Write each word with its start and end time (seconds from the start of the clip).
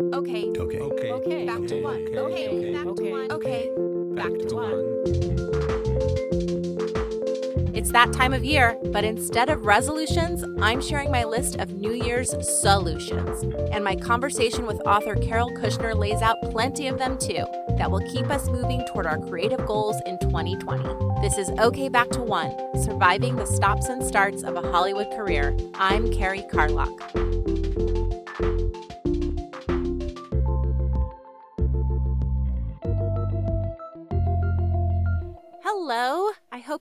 Okay. 0.00 0.48
Okay. 0.56 0.80
Okay. 0.80 1.12
Okay. 1.12 1.46
Back 1.46 1.66
to 1.68 1.82
one. 1.82 2.08
Okay. 2.16 2.72
Back 2.72 2.96
to 2.96 3.10
one. 3.10 3.32
Okay. 3.32 3.70
Back 4.14 4.48
to 4.48 4.54
one. 4.56 5.00
It's 7.74 7.92
that 7.92 8.12
time 8.12 8.32
of 8.32 8.42
year, 8.42 8.78
but 8.92 9.04
instead 9.04 9.50
of 9.50 9.66
resolutions, 9.66 10.42
I'm 10.60 10.80
sharing 10.80 11.10
my 11.10 11.24
list 11.24 11.56
of 11.56 11.72
New 11.74 11.92
Year's 11.92 12.34
solutions. 12.60 13.42
And 13.72 13.84
my 13.84 13.94
conversation 13.94 14.66
with 14.66 14.80
author 14.86 15.16
Carol 15.16 15.50
Kirschner 15.56 15.94
lays 15.94 16.22
out 16.22 16.36
plenty 16.50 16.88
of 16.88 16.98
them 16.98 17.18
too 17.18 17.44
that 17.76 17.90
will 17.90 18.06
keep 18.10 18.30
us 18.30 18.48
moving 18.48 18.84
toward 18.92 19.06
our 19.06 19.18
creative 19.18 19.66
goals 19.66 19.96
in 20.06 20.18
2020. 20.20 20.82
This 21.20 21.36
is 21.36 21.50
OK 21.58 21.90
Back 21.90 22.08
to 22.10 22.22
One 22.22 22.54
Surviving 22.82 23.36
the 23.36 23.46
Stops 23.46 23.88
and 23.88 24.02
Starts 24.02 24.44
of 24.44 24.56
a 24.56 24.62
Hollywood 24.62 25.10
Career. 25.10 25.54
I'm 25.74 26.10
Carrie 26.12 26.44
Carlock. 26.50 27.29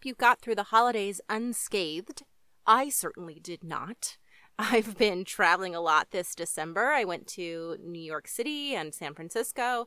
You 0.10 0.16
got 0.16 0.42
through 0.42 0.56
the 0.56 0.64
holidays 0.64 1.22
unscathed. 1.30 2.24
I 2.66 2.90
certainly 2.90 3.40
did 3.40 3.64
not. 3.64 4.18
I've 4.60 4.98
been 4.98 5.24
traveling 5.24 5.76
a 5.76 5.82
lot 5.82 6.10
this 6.10 6.34
December. 6.34 6.88
I 6.88 7.04
went 7.04 7.28
to 7.28 7.78
New 7.80 8.02
York 8.02 8.28
City 8.28 8.74
and 8.74 8.92
San 8.92 9.14
Francisco. 9.14 9.86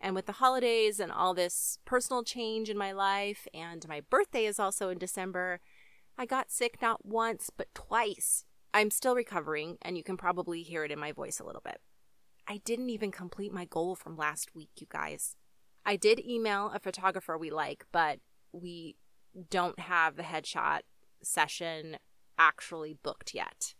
And 0.00 0.16
with 0.16 0.26
the 0.26 0.32
holidays 0.32 0.98
and 0.98 1.12
all 1.12 1.34
this 1.34 1.78
personal 1.84 2.24
change 2.24 2.68
in 2.68 2.76
my 2.76 2.90
life, 2.90 3.46
and 3.54 3.86
my 3.88 4.00
birthday 4.10 4.44
is 4.44 4.58
also 4.58 4.88
in 4.88 4.98
December, 4.98 5.60
I 6.18 6.26
got 6.26 6.50
sick 6.50 6.82
not 6.82 7.06
once, 7.06 7.48
but 7.56 7.72
twice. 7.72 8.44
I'm 8.74 8.90
still 8.90 9.14
recovering, 9.14 9.78
and 9.82 9.96
you 9.96 10.02
can 10.02 10.16
probably 10.16 10.64
hear 10.64 10.84
it 10.84 10.90
in 10.90 10.98
my 10.98 11.12
voice 11.12 11.38
a 11.38 11.44
little 11.44 11.62
bit. 11.64 11.80
I 12.48 12.56
didn't 12.64 12.90
even 12.90 13.12
complete 13.12 13.52
my 13.52 13.66
goal 13.66 13.94
from 13.94 14.16
last 14.16 14.52
week, 14.52 14.70
you 14.78 14.88
guys. 14.90 15.36
I 15.86 15.94
did 15.94 16.18
email 16.18 16.72
a 16.74 16.80
photographer 16.80 17.38
we 17.38 17.50
like, 17.50 17.84
but 17.92 18.18
we 18.52 18.96
don't 19.50 19.78
have 19.78 20.16
the 20.16 20.22
headshot 20.22 20.80
session 21.22 21.96
actually 22.38 22.96
booked 23.02 23.34
yet. 23.34 23.74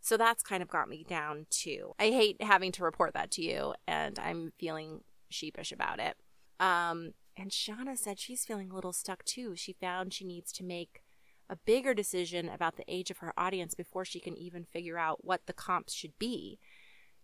So 0.00 0.16
that's 0.16 0.42
kind 0.42 0.62
of 0.62 0.68
got 0.68 0.88
me 0.88 1.04
down 1.08 1.46
too. 1.48 1.94
I 1.98 2.06
hate 2.06 2.42
having 2.42 2.72
to 2.72 2.84
report 2.84 3.14
that 3.14 3.30
to 3.32 3.42
you, 3.42 3.74
and 3.86 4.18
I'm 4.18 4.52
feeling 4.58 5.02
sheepish 5.30 5.70
about 5.70 6.00
it. 6.00 6.16
Um, 6.58 7.12
and 7.36 7.50
Shauna 7.50 7.96
said 7.96 8.18
she's 8.18 8.44
feeling 8.44 8.70
a 8.70 8.74
little 8.74 8.92
stuck 8.92 9.24
too. 9.24 9.54
She 9.54 9.72
found 9.72 10.12
she 10.12 10.24
needs 10.24 10.52
to 10.52 10.64
make 10.64 11.02
a 11.48 11.56
bigger 11.56 11.94
decision 11.94 12.48
about 12.48 12.76
the 12.76 12.84
age 12.88 13.10
of 13.10 13.18
her 13.18 13.32
audience 13.36 13.74
before 13.74 14.04
she 14.04 14.20
can 14.20 14.36
even 14.36 14.64
figure 14.64 14.98
out 14.98 15.24
what 15.24 15.46
the 15.46 15.52
comps 15.52 15.92
should 15.92 16.18
be. 16.18 16.58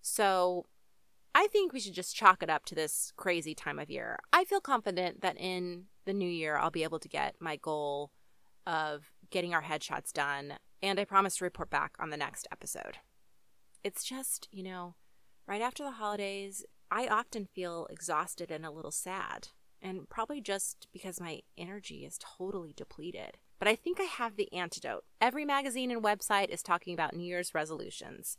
So 0.00 0.66
I 1.34 1.46
think 1.48 1.72
we 1.72 1.80
should 1.80 1.94
just 1.94 2.16
chalk 2.16 2.42
it 2.42 2.50
up 2.50 2.64
to 2.66 2.74
this 2.74 3.12
crazy 3.16 3.54
time 3.54 3.78
of 3.78 3.90
year. 3.90 4.18
I 4.32 4.44
feel 4.44 4.60
confident 4.60 5.20
that 5.22 5.36
in 5.38 5.84
the 6.08 6.14
new 6.14 6.28
year, 6.28 6.56
I'll 6.56 6.70
be 6.70 6.82
able 6.82 6.98
to 6.98 7.08
get 7.08 7.36
my 7.38 7.56
goal 7.56 8.10
of 8.66 9.12
getting 9.30 9.54
our 9.54 9.62
headshots 9.62 10.12
done, 10.12 10.54
and 10.82 10.98
I 10.98 11.04
promise 11.04 11.36
to 11.36 11.44
report 11.44 11.70
back 11.70 11.92
on 12.00 12.10
the 12.10 12.16
next 12.16 12.48
episode. 12.50 12.98
It's 13.84 14.02
just, 14.02 14.48
you 14.50 14.62
know, 14.62 14.96
right 15.46 15.60
after 15.60 15.84
the 15.84 15.92
holidays, 15.92 16.64
I 16.90 17.06
often 17.06 17.46
feel 17.54 17.86
exhausted 17.90 18.50
and 18.50 18.64
a 18.64 18.70
little 18.70 18.90
sad, 18.90 19.48
and 19.82 20.08
probably 20.08 20.40
just 20.40 20.88
because 20.92 21.20
my 21.20 21.40
energy 21.56 22.04
is 22.06 22.18
totally 22.18 22.72
depleted. 22.74 23.36
But 23.58 23.68
I 23.68 23.74
think 23.74 24.00
I 24.00 24.04
have 24.04 24.36
the 24.36 24.52
antidote. 24.52 25.04
Every 25.20 25.44
magazine 25.44 25.90
and 25.90 26.02
website 26.02 26.48
is 26.48 26.62
talking 26.62 26.94
about 26.94 27.14
New 27.14 27.24
Year's 27.24 27.54
resolutions. 27.54 28.38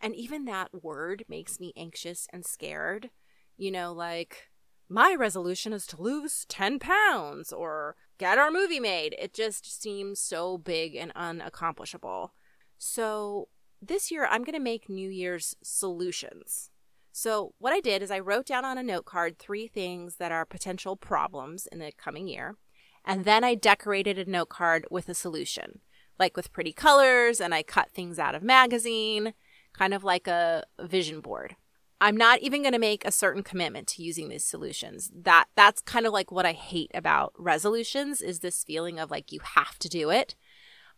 And 0.00 0.16
even 0.16 0.46
that 0.46 0.82
word 0.82 1.24
makes 1.28 1.60
me 1.60 1.72
anxious 1.76 2.26
and 2.32 2.44
scared. 2.44 3.10
You 3.56 3.70
know, 3.70 3.92
like, 3.92 4.48
my 4.88 5.14
resolution 5.18 5.72
is 5.72 5.86
to 5.88 6.00
lose 6.00 6.44
10 6.48 6.78
pounds 6.78 7.52
or 7.52 7.96
get 8.18 8.38
our 8.38 8.50
movie 8.50 8.80
made. 8.80 9.14
It 9.18 9.32
just 9.34 9.80
seems 9.80 10.20
so 10.20 10.58
big 10.58 10.94
and 10.94 11.12
unaccomplishable. 11.14 12.30
So 12.78 13.48
this 13.80 14.10
year, 14.10 14.26
I'm 14.26 14.44
going 14.44 14.54
to 14.54 14.60
make 14.60 14.88
New 14.88 15.10
Year's 15.10 15.56
solutions. 15.62 16.70
So, 17.12 17.54
what 17.58 17.72
I 17.72 17.80
did 17.80 18.02
is 18.02 18.10
I 18.10 18.18
wrote 18.18 18.46
down 18.46 18.64
on 18.64 18.76
a 18.76 18.82
note 18.82 19.04
card 19.04 19.38
three 19.38 19.68
things 19.68 20.16
that 20.16 20.32
are 20.32 20.44
potential 20.44 20.96
problems 20.96 21.68
in 21.70 21.78
the 21.78 21.92
coming 21.92 22.26
year. 22.26 22.56
And 23.04 23.24
then 23.24 23.44
I 23.44 23.54
decorated 23.54 24.18
a 24.18 24.28
note 24.28 24.48
card 24.48 24.86
with 24.90 25.08
a 25.08 25.14
solution, 25.14 25.80
like 26.18 26.36
with 26.36 26.52
pretty 26.52 26.72
colors, 26.72 27.40
and 27.40 27.54
I 27.54 27.62
cut 27.62 27.90
things 27.92 28.18
out 28.18 28.34
of 28.34 28.42
magazine, 28.42 29.34
kind 29.72 29.94
of 29.94 30.02
like 30.02 30.26
a 30.26 30.64
vision 30.80 31.20
board. 31.20 31.56
I'm 32.00 32.16
not 32.16 32.40
even 32.40 32.62
going 32.62 32.72
to 32.72 32.78
make 32.78 33.04
a 33.04 33.12
certain 33.12 33.42
commitment 33.42 33.86
to 33.88 34.02
using 34.02 34.28
these 34.28 34.44
solutions. 34.44 35.10
That 35.14 35.46
that's 35.56 35.80
kind 35.80 36.06
of 36.06 36.12
like 36.12 36.30
what 36.30 36.46
I 36.46 36.52
hate 36.52 36.90
about 36.94 37.32
resolutions 37.38 38.20
is 38.20 38.40
this 38.40 38.64
feeling 38.64 38.98
of 38.98 39.10
like 39.10 39.32
you 39.32 39.40
have 39.40 39.78
to 39.80 39.88
do 39.88 40.10
it. 40.10 40.34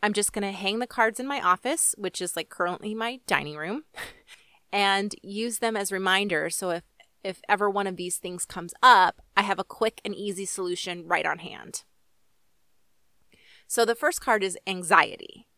I'm 0.03 0.13
just 0.13 0.33
going 0.33 0.43
to 0.43 0.53
hang 0.53 0.79
the 0.79 0.87
cards 0.87 1.21
in 1.21 1.27
my 1.27 1.41
office, 1.41 1.95
which 1.97 2.21
is 2.21 2.37
like 2.37 2.49
currently 2.49 2.95
my 2.95 3.21
dining 3.27 3.57
room, 3.57 3.85
and 4.73 5.15
use 5.23 5.59
them 5.59 5.77
as 5.77 5.93
reminders 5.93 6.57
so 6.57 6.71
if 6.71 6.83
if 7.25 7.41
ever 7.49 7.69
one 7.69 7.89
of 7.89 7.97
these 7.97 8.19
things 8.19 8.45
comes 8.45 8.73
up, 8.83 9.21
I 9.37 9.43
have 9.43 9.59
a 9.59 9.65
quick 9.65 10.01
and 10.05 10.15
easy 10.15 10.45
solution 10.45 11.09
right 11.09 11.27
on 11.27 11.41
hand. 11.41 11.83
So 13.67 13.85
the 13.85 13.97
first 13.97 14.21
card 14.21 14.45
is 14.45 14.57
anxiety 14.65 15.49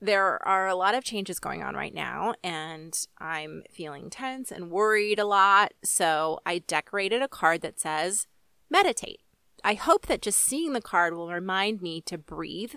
there 0.00 0.46
are 0.46 0.68
a 0.68 0.76
lot 0.76 0.94
of 0.94 1.02
changes 1.02 1.40
going 1.40 1.62
on 1.62 1.74
right 1.74 1.94
now, 1.94 2.34
and 2.44 2.96
I'm 3.18 3.64
feeling 3.70 4.10
tense 4.10 4.52
and 4.52 4.70
worried 4.70 5.18
a 5.18 5.24
lot. 5.24 5.74
So 5.82 6.40
I 6.46 6.58
decorated 6.58 7.20
a 7.20 7.28
card 7.28 7.62
that 7.62 7.80
says, 7.80 8.26
Meditate. 8.70 9.20
I 9.64 9.74
hope 9.74 10.06
that 10.06 10.22
just 10.22 10.38
seeing 10.38 10.72
the 10.72 10.80
card 10.80 11.14
will 11.14 11.32
remind 11.32 11.82
me 11.82 12.00
to 12.02 12.16
breathe. 12.16 12.74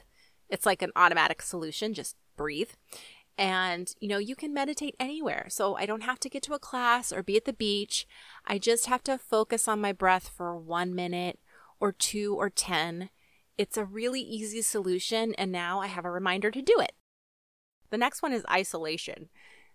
It's 0.49 0.65
like 0.65 0.81
an 0.81 0.91
automatic 0.95 1.41
solution, 1.41 1.93
just 1.93 2.15
breathe. 2.35 2.71
And, 3.37 3.93
you 3.99 4.07
know, 4.07 4.17
you 4.17 4.35
can 4.35 4.53
meditate 4.53 4.95
anywhere. 4.99 5.47
So 5.49 5.75
I 5.75 5.85
don't 5.85 6.03
have 6.03 6.19
to 6.21 6.29
get 6.29 6.43
to 6.43 6.53
a 6.53 6.59
class 6.59 7.11
or 7.11 7.23
be 7.23 7.37
at 7.37 7.45
the 7.45 7.53
beach. 7.53 8.07
I 8.45 8.57
just 8.57 8.87
have 8.87 9.03
to 9.03 9.17
focus 9.17 9.67
on 9.67 9.79
my 9.79 9.93
breath 9.93 10.27
for 10.27 10.57
one 10.57 10.93
minute 10.93 11.39
or 11.79 11.91
two 11.91 12.35
or 12.35 12.49
10. 12.49 13.09
It's 13.57 13.77
a 13.77 13.85
really 13.85 14.21
easy 14.21 14.61
solution. 14.61 15.33
And 15.35 15.51
now 15.51 15.79
I 15.79 15.87
have 15.87 16.05
a 16.05 16.11
reminder 16.11 16.51
to 16.51 16.61
do 16.61 16.75
it. 16.79 16.93
The 17.91 17.97
next 17.97 18.23
one 18.23 18.33
is 18.33 18.43
isolation. 18.49 19.29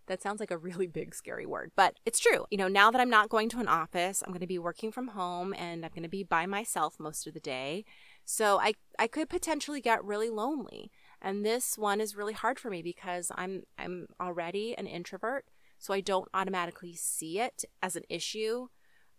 That 0.07 0.23
sounds 0.23 0.41
like 0.41 0.51
a 0.51 0.59
really 0.59 0.87
big, 0.87 1.15
scary 1.15 1.47
word, 1.47 1.73
but 1.77 1.99
it's 2.05 2.21
true. 2.21 2.47
You 2.51 2.59
know, 2.59 2.69
now 2.69 2.91
that 2.91 3.01
I'm 3.01 3.11
not 3.11 3.29
going 3.29 3.49
to 3.51 3.59
an 3.59 3.69
office, 3.69 4.23
I'm 4.23 4.33
going 4.33 4.41
to 4.41 4.47
be 4.47 4.59
working 4.59 4.93
from 4.93 5.09
home 5.09 5.53
and 5.55 5.85
I'm 5.85 5.91
going 5.91 6.05
to 6.05 6.09
be 6.09 6.23
by 6.23 6.47
myself 6.47 7.01
most 7.01 7.27
of 7.27 7.35
the 7.35 7.41
day. 7.41 7.85
So 8.25 8.59
I, 8.61 8.75
I 8.99 9.09
could 9.09 9.29
potentially 9.29 9.81
get 9.81 10.05
really 10.05 10.31
lonely. 10.31 10.91
And 11.21 11.45
this 11.45 11.77
one 11.77 12.01
is 12.01 12.17
really 12.17 12.35
hard 12.35 12.59
for 12.59 12.71
me 12.71 12.83
because 12.83 13.33
I'm, 13.35 13.65
I'm 13.79 14.07
already 14.21 14.77
an 14.79 14.87
introvert. 14.87 15.47
So 15.79 15.93
I 15.93 16.01
don't 16.01 16.29
automatically 16.33 16.95
see 16.95 17.41
it 17.41 17.65
as 17.83 17.97
an 17.97 18.05
issue 18.09 18.69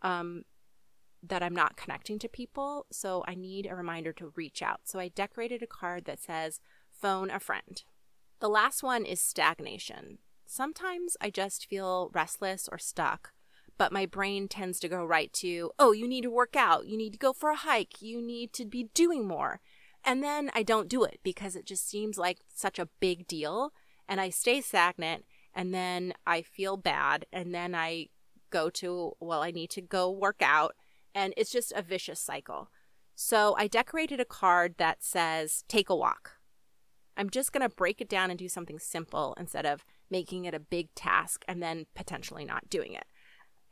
um, 0.02 0.44
that 1.22 1.44
I'm 1.44 1.56
not 1.56 1.78
connecting 1.78 2.18
to 2.20 2.30
people. 2.30 2.86
So 2.92 3.24
I 3.28 3.36
need 3.36 3.66
a 3.66 3.76
reminder 3.76 4.14
to 4.14 4.32
reach 4.36 4.62
out. 4.62 4.82
So 4.86 5.00
I 5.00 5.10
decorated 5.10 5.62
a 5.62 5.68
card 5.68 6.06
that 6.06 6.22
says, 6.22 6.60
phone 6.90 7.30
a 7.30 7.40
friend. 7.40 7.84
The 8.40 8.50
last 8.50 8.84
one 8.84 9.06
is 9.06 9.20
stagnation. 9.20 10.20
Sometimes 10.46 11.18
I 11.20 11.30
just 11.30 11.66
feel 11.66 12.12
restless 12.14 12.70
or 12.72 12.78
stuck, 12.78 13.34
but 13.78 13.92
my 13.92 14.06
brain 14.06 14.48
tends 14.48 14.80
to 14.80 14.88
go 14.88 15.04
right 15.04 15.34
to, 15.34 15.72
oh, 15.80 15.92
you 15.92 16.08
need 16.08 16.22
to 16.22 16.30
work 16.30 16.56
out, 16.56 16.86
you 16.86 16.98
need 16.98 17.14
to 17.14 17.20
go 17.20 17.34
for 17.34 17.50
a 17.50 17.56
hike, 17.56 18.02
you 18.02 18.22
need 18.22 18.54
to 18.54 18.66
be 18.66 18.90
doing 18.94 19.28
more. 19.28 19.60
And 20.04 20.24
then 20.24 20.52
I 20.54 20.64
don't 20.64 20.88
do 20.88 21.04
it 21.04 21.20
because 21.24 21.56
it 21.56 21.66
just 21.66 21.90
seems 21.90 22.18
like 22.18 22.40
such 22.54 22.80
a 22.80 22.90
big 23.00 23.28
deal. 23.28 23.74
And 24.08 24.22
I 24.22 24.30
stay 24.30 24.62
stagnant 24.62 25.26
and 25.54 25.74
then 25.74 26.14
I 26.26 26.44
feel 26.44 26.78
bad. 26.78 27.26
And 27.34 27.54
then 27.54 27.76
I 27.76 28.08
go 28.52 28.70
to, 28.70 29.14
well, 29.20 29.42
I 29.42 29.52
need 29.52 29.70
to 29.72 29.82
go 29.82 30.10
work 30.10 30.42
out. 30.42 30.76
And 31.14 31.34
it's 31.36 31.52
just 31.52 31.74
a 31.76 31.82
vicious 31.82 32.22
cycle. 32.22 32.70
So 33.16 33.56
I 33.58 33.68
decorated 33.68 34.20
a 34.20 34.26
card 34.26 34.76
that 34.78 35.04
says, 35.04 35.64
take 35.68 35.90
a 35.90 35.96
walk. 35.96 36.37
I'm 37.18 37.30
just 37.30 37.52
going 37.52 37.68
to 37.68 37.76
break 37.76 38.00
it 38.00 38.08
down 38.08 38.30
and 38.30 38.38
do 38.38 38.48
something 38.48 38.80
simple 38.80 39.36
instead 39.40 39.66
of 39.66 39.84
making 40.10 40.46
it 40.46 40.54
a 40.54 40.60
big 40.60 40.94
task 40.96 41.44
and 41.48 41.62
then 41.62 41.88
potentially 41.96 42.46
not 42.46 42.70
doing 42.70 42.94
it. 42.94 43.06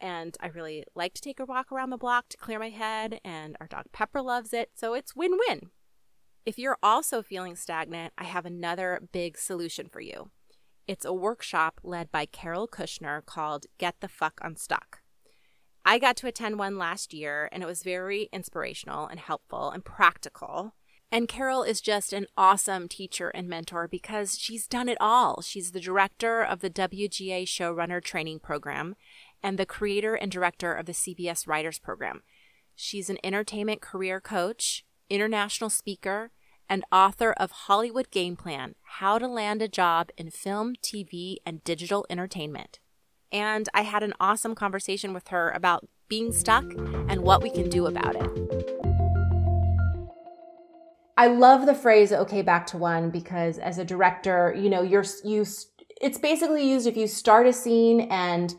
And 0.02 0.36
I 0.42 0.48
really 0.48 0.84
like 0.96 1.14
to 1.14 1.22
take 1.22 1.40
a 1.40 1.46
walk 1.46 1.72
around 1.72 1.92
the 1.92 1.98
block 1.98 2.28
to 2.30 2.38
clear 2.38 2.60
my 2.60 2.70
head, 2.70 3.22
and 3.24 3.56
our 3.62 3.68
dog 3.68 3.86
Pepper 3.94 4.22
loves 4.22 4.52
it, 4.52 4.72
so 4.76 4.94
it's 4.94 5.16
win 5.16 5.38
win. 5.48 5.70
If 6.46 6.60
you're 6.60 6.78
also 6.84 7.22
feeling 7.22 7.56
stagnant, 7.56 8.14
I 8.18 8.26
have 8.26 8.46
another 8.46 9.08
big 9.12 9.38
solution 9.38 9.88
for 9.88 10.02
you. 10.02 10.32
It's 10.88 11.06
a 11.06 11.14
workshop 11.14 11.80
led 11.84 12.12
by 12.12 12.26
Carol 12.26 12.68
Kirschner 12.68 13.22
called 13.26 13.68
Get 13.78 13.96
the 14.02 14.08
Fuck 14.08 14.40
Unstuck. 14.44 15.00
I 15.86 15.98
got 15.98 16.18
to 16.18 16.28
attend 16.28 16.60
one 16.60 16.78
last 16.78 17.14
year, 17.14 17.48
and 17.52 17.64
it 17.64 17.68
was 17.68 17.84
very 17.84 18.28
inspirational 18.34 19.08
and 19.08 19.20
helpful 19.20 19.72
and 19.72 19.86
practical. 19.86 20.74
And 21.12 21.28
Carol 21.28 21.64
is 21.64 21.82
just 21.82 22.14
an 22.14 22.26
awesome 22.36 22.88
teacher 22.88 23.30
and 23.30 23.48
mentor 23.48 23.88
because 23.88 24.38
she's 24.38 24.68
done 24.68 24.90
it 24.90 24.98
all. 25.00 25.42
She's 25.42 25.72
the 25.72 25.80
director 25.80 26.44
of 26.44 26.60
the 26.60 26.70
WGA 26.70 27.44
Showrunner 27.44 28.04
Training 28.04 28.40
Program, 28.40 28.96
and 29.42 29.60
the 29.60 29.66
creator 29.66 30.16
and 30.16 30.32
director 30.32 30.74
of 30.74 30.88
the 30.88 30.92
CBS 30.92 31.48
Writers 31.48 31.78
Program. 31.78 32.24
She's 32.76 33.10
an 33.10 33.20
entertainment 33.24 33.82
career 33.82 34.20
coach, 34.20 34.84
international 35.10 35.70
speaker, 35.70 36.32
and 36.68 36.84
author 36.92 37.32
of 37.34 37.52
Hollywood 37.52 38.10
Game 38.10 38.36
Plan 38.36 38.74
How 38.82 39.20
to 39.20 39.28
Land 39.28 39.62
a 39.62 39.68
Job 39.68 40.10
in 40.18 40.32
Film, 40.32 40.76
TV, 40.82 41.38
and 41.46 41.64
Digital 41.64 42.06
Entertainment. 42.10 42.80
And 43.32 43.70
I 43.74 43.84
had 43.84 44.02
an 44.02 44.14
awesome 44.20 44.56
conversation 44.56 45.14
with 45.14 45.28
her 45.28 45.52
about 45.52 45.88
being 46.08 46.32
stuck 46.32 46.66
and 47.08 47.22
what 47.22 47.44
we 47.44 47.50
can 47.50 47.70
do 47.70 47.86
about 47.86 48.16
it. 48.16 48.85
I 51.18 51.28
love 51.28 51.66
the 51.66 51.76
phrase 51.76 52.12
okay 52.12 52.42
back 52.42 52.68
to 52.68 52.78
one 52.78 53.10
because 53.10 53.58
as 53.58 53.78
a 53.78 53.86
director, 53.86 54.54
you 54.58 54.70
know, 54.70 54.82
you're 54.82 55.06
you 55.24 55.46
it's 56.02 56.18
basically 56.18 56.70
used 56.70 56.88
if 56.88 56.98
you 56.98 57.08
start 57.08 57.48
a 57.48 57.54
scene 57.54 58.02
and 58.02 58.54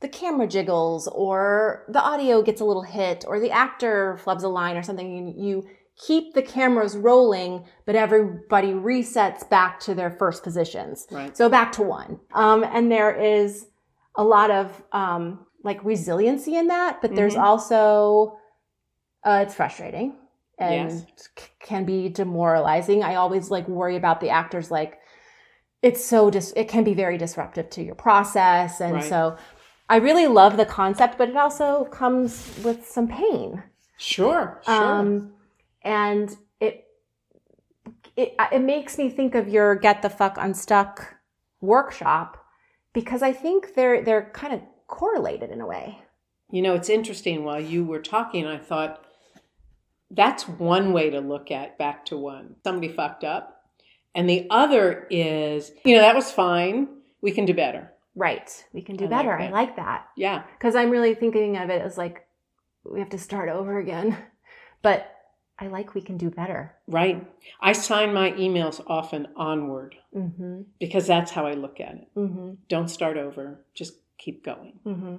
the 0.00 0.08
camera 0.08 0.46
jiggles 0.46 1.06
or 1.08 1.84
the 1.88 2.00
audio 2.00 2.42
gets 2.42 2.60
a 2.60 2.64
little 2.64 2.82
hit 2.82 3.24
or 3.28 3.38
the 3.38 3.50
actor 3.50 4.18
flubs 4.24 4.42
a 4.42 4.48
line 4.48 4.76
or 4.76 4.82
something 4.82 5.14
you, 5.14 5.34
you 5.36 5.68
keep 5.96 6.34
the 6.34 6.42
cameras 6.42 6.96
rolling 6.96 7.64
but 7.86 7.94
everybody 7.94 8.72
resets 8.72 9.48
back 9.48 9.78
to 9.80 9.94
their 9.94 10.10
first 10.10 10.42
positions. 10.42 11.06
Right. 11.10 11.36
So 11.36 11.48
back 11.48 11.72
to 11.72 11.82
one. 11.82 12.18
Um, 12.32 12.64
and 12.64 12.90
there 12.90 13.14
is 13.14 13.66
a 14.16 14.24
lot 14.24 14.50
of 14.50 14.82
um, 14.92 15.46
like 15.62 15.84
resiliency 15.84 16.56
in 16.56 16.68
that 16.68 17.00
but 17.00 17.14
there's 17.14 17.34
mm-hmm. 17.34 17.44
also 17.44 18.36
uh, 19.22 19.44
it's 19.46 19.54
frustrating 19.54 20.16
and 20.60 20.90
yes. 20.90 21.28
c- 21.36 21.48
can 21.60 21.84
be 21.84 22.08
demoralizing 22.08 23.02
i 23.02 23.14
always 23.14 23.50
like 23.50 23.66
worry 23.68 23.96
about 23.96 24.20
the 24.20 24.30
actors 24.30 24.70
like 24.70 24.98
it's 25.82 26.04
so 26.04 26.30
dis- 26.30 26.52
it 26.56 26.68
can 26.68 26.84
be 26.84 26.94
very 26.94 27.16
disruptive 27.16 27.68
to 27.70 27.82
your 27.82 27.94
process 27.94 28.80
and 28.80 28.94
right. 28.94 29.04
so 29.04 29.36
I 29.90 29.96
really 29.96 30.28
love 30.28 30.56
the 30.56 30.64
concept, 30.64 31.18
but 31.18 31.28
it 31.28 31.36
also 31.36 31.84
comes 31.86 32.48
with 32.62 32.88
some 32.88 33.08
pain. 33.08 33.64
Sure, 33.96 34.62
sure. 34.64 34.72
Um, 34.72 35.32
and 35.82 36.34
it, 36.60 36.84
it 38.16 38.36
it 38.52 38.60
makes 38.60 38.96
me 38.98 39.10
think 39.10 39.34
of 39.34 39.48
your 39.48 39.74
"Get 39.74 40.00
the 40.00 40.08
Fuck 40.08 40.36
Unstuck" 40.38 41.16
workshop 41.60 42.36
because 42.92 43.20
I 43.20 43.32
think 43.32 43.74
they're 43.74 44.00
they're 44.04 44.30
kind 44.32 44.54
of 44.54 44.60
correlated 44.86 45.50
in 45.50 45.60
a 45.60 45.66
way. 45.66 45.98
You 46.52 46.62
know, 46.62 46.74
it's 46.74 46.88
interesting. 46.88 47.42
While 47.42 47.60
you 47.60 47.84
were 47.84 48.00
talking, 48.00 48.46
I 48.46 48.58
thought 48.58 49.04
that's 50.10 50.48
one 50.48 50.92
way 50.92 51.10
to 51.10 51.20
look 51.20 51.50
at 51.50 51.78
back 51.78 52.06
to 52.06 52.16
one. 52.16 52.56
Somebody 52.64 52.92
fucked 52.92 53.24
up, 53.24 53.64
and 54.14 54.28
the 54.28 54.46
other 54.50 55.06
is, 55.10 55.72
you 55.84 55.94
know, 55.94 56.02
that 56.02 56.14
was 56.16 56.30
fine. 56.30 56.88
We 57.20 57.32
can 57.32 57.44
do 57.44 57.54
better. 57.54 57.92
Right. 58.14 58.64
We 58.72 58.82
can 58.82 58.96
do 58.96 59.06
I 59.06 59.08
better. 59.08 59.30
Like 59.30 59.48
I 59.48 59.50
like 59.50 59.76
that. 59.76 60.08
Yeah. 60.16 60.42
Because 60.58 60.74
I'm 60.74 60.90
really 60.90 61.14
thinking 61.14 61.56
of 61.56 61.70
it 61.70 61.80
as 61.82 61.96
like 61.96 62.26
we 62.84 62.98
have 62.98 63.10
to 63.10 63.18
start 63.18 63.48
over 63.48 63.78
again. 63.78 64.16
But 64.82 65.14
I 65.58 65.66
like 65.66 65.94
we 65.94 66.00
can 66.00 66.16
do 66.16 66.30
better. 66.30 66.74
Right. 66.86 67.30
I 67.60 67.74
sign 67.74 68.14
my 68.14 68.30
emails 68.30 68.82
often 68.86 69.28
onward 69.36 69.94
mm-hmm. 70.16 70.62
because 70.78 71.06
that's 71.06 71.30
how 71.30 71.44
I 71.46 71.52
look 71.52 71.80
at 71.80 71.96
it. 71.96 72.08
Mm-hmm. 72.16 72.52
Don't 72.70 72.88
start 72.88 73.18
over. 73.18 73.62
Just 73.74 73.92
keep 74.16 74.42
going. 74.42 74.78
Mm-hmm. 74.86 75.16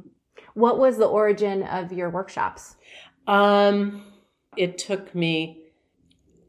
What 0.55 0.79
was 0.79 0.97
the 0.97 1.05
origin 1.05 1.61
of 1.61 1.93
your 1.93 2.09
workshops? 2.09 2.75
Um, 3.27 4.03
it 4.57 4.77
took 4.77 5.15
me 5.15 5.63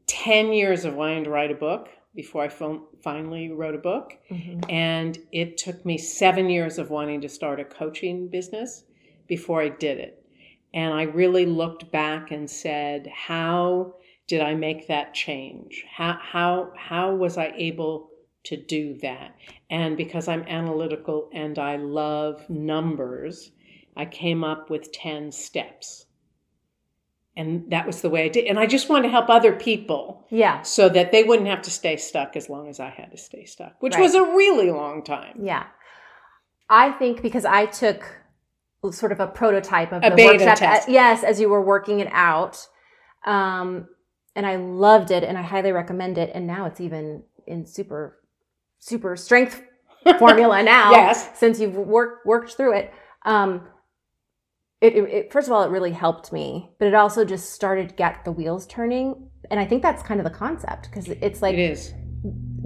10 0.07 0.53
years 0.53 0.85
of 0.85 0.95
wanting 0.95 1.23
to 1.23 1.29
write 1.29 1.51
a 1.51 1.55
book 1.55 1.89
before 2.15 2.43
I 2.43 2.49
finally 2.49 3.51
wrote 3.51 3.75
a 3.75 3.79
book. 3.79 4.13
Mm-hmm. 4.29 4.69
And 4.69 5.17
it 5.31 5.57
took 5.57 5.85
me 5.85 5.97
seven 5.97 6.49
years 6.49 6.77
of 6.77 6.89
wanting 6.89 7.21
to 7.21 7.29
start 7.29 7.59
a 7.59 7.65
coaching 7.65 8.27
business 8.27 8.83
before 9.27 9.61
I 9.61 9.69
did 9.69 9.97
it. 9.99 10.25
And 10.73 10.93
I 10.93 11.03
really 11.03 11.45
looked 11.45 11.91
back 11.91 12.31
and 12.31 12.49
said, 12.49 13.07
how 13.07 13.95
did 14.27 14.41
I 14.41 14.53
make 14.53 14.87
that 14.87 15.13
change? 15.13 15.83
How, 15.89 16.17
how, 16.21 16.71
how 16.75 17.15
was 17.15 17.37
I 17.37 17.53
able 17.55 18.09
to 18.45 18.57
do 18.57 18.95
that? 18.99 19.35
And 19.69 19.95
because 19.95 20.27
I'm 20.27 20.43
analytical 20.43 21.29
and 21.33 21.57
I 21.57 21.77
love 21.77 22.49
numbers, 22.49 23.51
I 23.95 24.05
came 24.05 24.43
up 24.43 24.69
with 24.69 24.91
10 24.91 25.31
steps 25.31 26.05
and 27.35 27.71
that 27.71 27.87
was 27.87 28.01
the 28.01 28.09
way 28.09 28.25
I 28.25 28.27
did. 28.29 28.45
And 28.45 28.59
I 28.59 28.67
just 28.67 28.89
wanted 28.89 29.03
to 29.03 29.09
help 29.09 29.29
other 29.29 29.53
people. 29.53 30.25
Yeah. 30.29 30.61
So 30.61 30.87
that 30.89 31.11
they 31.11 31.23
wouldn't 31.23 31.47
have 31.47 31.63
to 31.63 31.71
stay 31.71 31.97
stuck 31.97 32.35
as 32.35 32.49
long 32.49 32.69
as 32.69 32.79
I 32.79 32.89
had 32.89 33.11
to 33.11 33.17
stay 33.17 33.45
stuck, 33.45 33.81
which 33.81 33.95
right. 33.95 34.01
was 34.01 34.13
a 34.13 34.23
really 34.23 34.69
long 34.69 35.03
time. 35.03 35.39
Yeah. 35.41 35.65
I 36.69 36.91
think 36.91 37.21
because 37.21 37.45
I 37.45 37.65
took 37.65 38.03
sort 38.91 39.11
of 39.11 39.19
a 39.19 39.27
prototype 39.27 39.91
of 39.91 40.03
a 40.03 40.09
the 40.09 40.15
beta 40.15 40.45
workshop. 40.45 40.57
Test. 40.57 40.89
yes, 40.89 41.23
as 41.23 41.39
you 41.39 41.49
were 41.49 41.61
working 41.61 41.99
it 41.99 42.09
out. 42.11 42.67
Um, 43.25 43.87
and 44.35 44.45
I 44.45 44.57
loved 44.57 45.11
it 45.11 45.23
and 45.23 45.37
I 45.37 45.41
highly 45.41 45.71
recommend 45.71 46.17
it. 46.17 46.31
And 46.33 46.45
now 46.45 46.65
it's 46.65 46.81
even 46.81 47.23
in 47.47 47.65
super, 47.65 48.19
super 48.79 49.15
strength 49.15 49.63
formula 50.19 50.61
now. 50.61 50.91
yes. 50.91 51.29
Since 51.37 51.59
you've 51.59 51.75
worked, 51.75 52.25
worked 52.25 52.53
through 52.53 52.77
it. 52.77 52.93
Um, 53.25 53.67
it, 54.83 54.95
it, 54.95 55.09
it, 55.09 55.31
first 55.31 55.47
of 55.47 55.53
all 55.53 55.63
it 55.63 55.69
really 55.69 55.91
helped 55.91 56.33
me 56.33 56.69
but 56.77 56.87
it 56.87 56.93
also 56.93 57.23
just 57.23 57.53
started 57.53 57.95
get 57.95 58.25
the 58.25 58.31
wheels 58.31 58.67
turning. 58.67 59.29
And 59.49 59.59
i 59.59 59.65
think 59.65 59.81
that's 59.81 60.03
kind 60.03 60.19
of 60.19 60.25
the 60.25 60.37
concept 60.45 60.89
because 60.89 61.07
it's 61.07 61.41
like 61.41 61.53
it 61.53 61.59
is. 61.59 61.93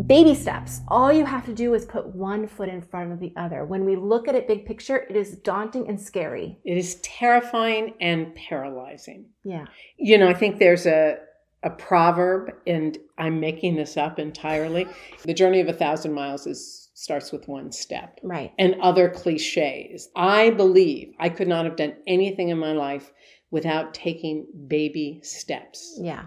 baby 0.05 0.33
steps. 0.33 0.81
All 0.87 1.11
you 1.11 1.25
have 1.25 1.45
to 1.45 1.53
do 1.53 1.73
is 1.73 1.85
put 1.85 2.07
one 2.07 2.47
foot 2.47 2.69
in 2.69 2.81
front 2.81 3.11
of 3.11 3.19
the 3.19 3.33
other. 3.37 3.65
When 3.65 3.85
we 3.85 3.95
look 3.95 4.27
at 4.27 4.35
it 4.35 4.47
big 4.47 4.65
picture 4.65 4.97
it 4.97 5.15
is 5.15 5.37
daunting 5.37 5.87
and 5.87 5.99
scary. 6.01 6.57
It 6.65 6.77
is 6.77 6.95
terrifying 7.01 7.93
and 8.01 8.33
paralyzing. 8.35 9.25
Yeah. 9.43 9.65
You 9.97 10.17
know 10.17 10.27
i 10.27 10.33
think 10.33 10.57
there's 10.57 10.87
a 10.87 11.19
a 11.63 11.71
proverb 11.71 12.51
and 12.67 12.97
i'm 13.17 13.39
making 13.39 13.75
this 13.75 13.95
up 13.95 14.17
entirely. 14.17 14.87
The 15.23 15.33
journey 15.33 15.59
of 15.59 15.67
a 15.67 15.73
thousand 15.73 16.13
miles 16.13 16.47
is 16.47 16.86
starts 16.97 17.31
with 17.31 17.47
one 17.47 17.71
step. 17.71 18.19
Right. 18.23 18.51
And 18.57 18.75
other 18.81 19.07
cliches. 19.07 20.09
I 20.15 20.49
believe 20.49 21.13
I 21.19 21.29
could 21.29 21.47
not 21.47 21.65
have 21.65 21.75
done 21.75 21.93
anything 22.07 22.49
in 22.49 22.57
my 22.57 22.73
life 22.73 23.11
without 23.51 23.93
taking 23.93 24.47
baby 24.67 25.19
steps. 25.21 25.99
Yeah. 26.01 26.25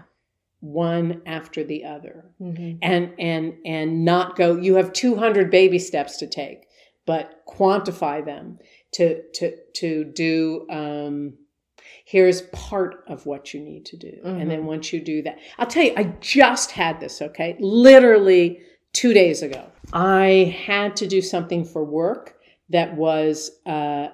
One 0.61 1.23
after 1.25 1.65
the 1.65 1.83
other. 1.83 2.31
Mm-hmm. 2.41 2.77
And 2.81 3.13
and 3.19 3.55
and 3.65 4.05
not 4.05 4.37
go 4.37 4.55
you 4.55 4.75
have 4.75 4.93
200 4.93 5.51
baby 5.51 5.77
steps 5.77 6.15
to 6.17 6.27
take, 6.27 6.67
but 7.05 7.45
quantify 7.45 8.23
them 8.23 8.57
to 8.93 9.23
to 9.33 9.57
to 9.73 10.05
do 10.05 10.65
um 10.69 11.33
here's 12.05 12.43
part 12.53 13.03
of 13.07 13.25
what 13.25 13.53
you 13.53 13.59
need 13.59 13.85
to 13.87 13.97
do. 13.97 14.13
Mm-hmm. 14.23 14.39
And 14.39 14.49
then 14.49 14.59
mm-hmm. 14.59 14.67
once 14.67 14.93
you 14.93 15.01
do 15.01 15.21
that, 15.23 15.37
I'll 15.57 15.67
tell 15.67 15.83
you, 15.83 15.93
I 15.97 16.15
just 16.21 16.71
had 16.71 17.01
this, 17.01 17.21
okay? 17.21 17.57
Literally 17.59 18.61
two 18.93 19.13
days 19.13 19.41
ago. 19.41 19.65
I 19.93 20.55
had 20.65 20.95
to 20.97 21.07
do 21.07 21.21
something 21.21 21.65
for 21.65 21.83
work 21.83 22.35
that 22.69 22.95
was 22.95 23.51
uh, 23.65 24.07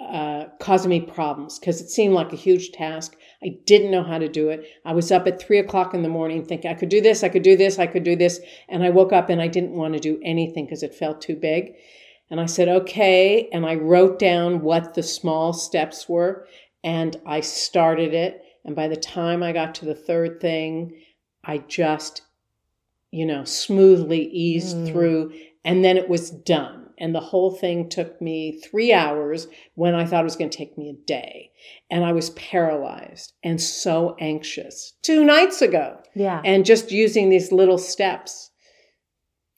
uh, 0.00 0.46
causing 0.60 0.90
me 0.90 1.00
problems 1.00 1.58
because 1.58 1.80
it 1.80 1.88
seemed 1.88 2.14
like 2.14 2.32
a 2.32 2.36
huge 2.36 2.72
task. 2.72 3.16
I 3.42 3.56
didn't 3.66 3.90
know 3.90 4.02
how 4.02 4.18
to 4.18 4.28
do 4.28 4.48
it. 4.50 4.66
I 4.84 4.92
was 4.92 5.12
up 5.12 5.26
at 5.26 5.40
three 5.40 5.58
o'clock 5.58 5.94
in 5.94 6.02
the 6.02 6.08
morning 6.08 6.44
thinking 6.44 6.70
I 6.70 6.74
could 6.74 6.88
do 6.88 7.00
this, 7.00 7.22
I 7.22 7.28
could 7.28 7.42
do 7.42 7.56
this, 7.56 7.78
I 7.78 7.86
could 7.86 8.04
do 8.04 8.16
this. 8.16 8.40
And 8.68 8.82
I 8.82 8.90
woke 8.90 9.12
up 9.12 9.30
and 9.30 9.40
I 9.40 9.48
didn't 9.48 9.72
want 9.72 9.94
to 9.94 10.00
do 10.00 10.20
anything 10.24 10.66
because 10.66 10.82
it 10.82 10.94
felt 10.94 11.20
too 11.20 11.36
big. 11.36 11.74
And 12.30 12.40
I 12.40 12.46
said, 12.46 12.68
okay. 12.68 13.48
And 13.52 13.66
I 13.66 13.74
wrote 13.76 14.18
down 14.18 14.62
what 14.62 14.94
the 14.94 15.02
small 15.02 15.52
steps 15.52 16.08
were 16.08 16.46
and 16.82 17.16
I 17.26 17.40
started 17.40 18.14
it. 18.14 18.42
And 18.64 18.76
by 18.76 18.88
the 18.88 18.96
time 18.96 19.42
I 19.42 19.52
got 19.52 19.74
to 19.76 19.84
the 19.84 19.94
third 19.94 20.40
thing, 20.40 21.00
I 21.44 21.58
just 21.58 22.22
you 23.12 23.24
know, 23.24 23.44
smoothly 23.44 24.24
eased 24.30 24.76
mm. 24.76 24.90
through. 24.90 25.32
And 25.64 25.84
then 25.84 25.96
it 25.96 26.08
was 26.08 26.30
done. 26.30 26.90
And 26.98 27.14
the 27.14 27.20
whole 27.20 27.52
thing 27.52 27.88
took 27.88 28.20
me 28.20 28.60
three 28.60 28.92
hours 28.92 29.48
when 29.74 29.94
I 29.94 30.04
thought 30.04 30.20
it 30.20 30.24
was 30.24 30.36
going 30.36 30.50
to 30.50 30.56
take 30.56 30.76
me 30.78 30.88
a 30.88 31.06
day. 31.06 31.50
And 31.90 32.04
I 32.04 32.12
was 32.12 32.30
paralyzed 32.30 33.32
and 33.42 33.60
so 33.60 34.16
anxious 34.20 34.94
two 35.02 35.24
nights 35.24 35.62
ago. 35.62 36.00
Yeah. 36.14 36.40
And 36.44 36.64
just 36.64 36.90
using 36.90 37.28
these 37.28 37.52
little 37.52 37.78
steps 37.78 38.50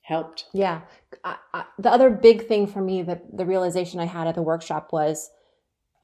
helped. 0.02 0.46
Yeah. 0.52 0.82
I, 1.22 1.36
I, 1.52 1.64
the 1.78 1.90
other 1.90 2.10
big 2.10 2.46
thing 2.46 2.66
for 2.66 2.80
me, 2.80 3.02
that 3.02 3.24
the 3.36 3.46
realization 3.46 4.00
I 4.00 4.06
had 4.06 4.26
at 4.26 4.34
the 4.34 4.42
workshop 4.42 4.90
was 4.92 5.30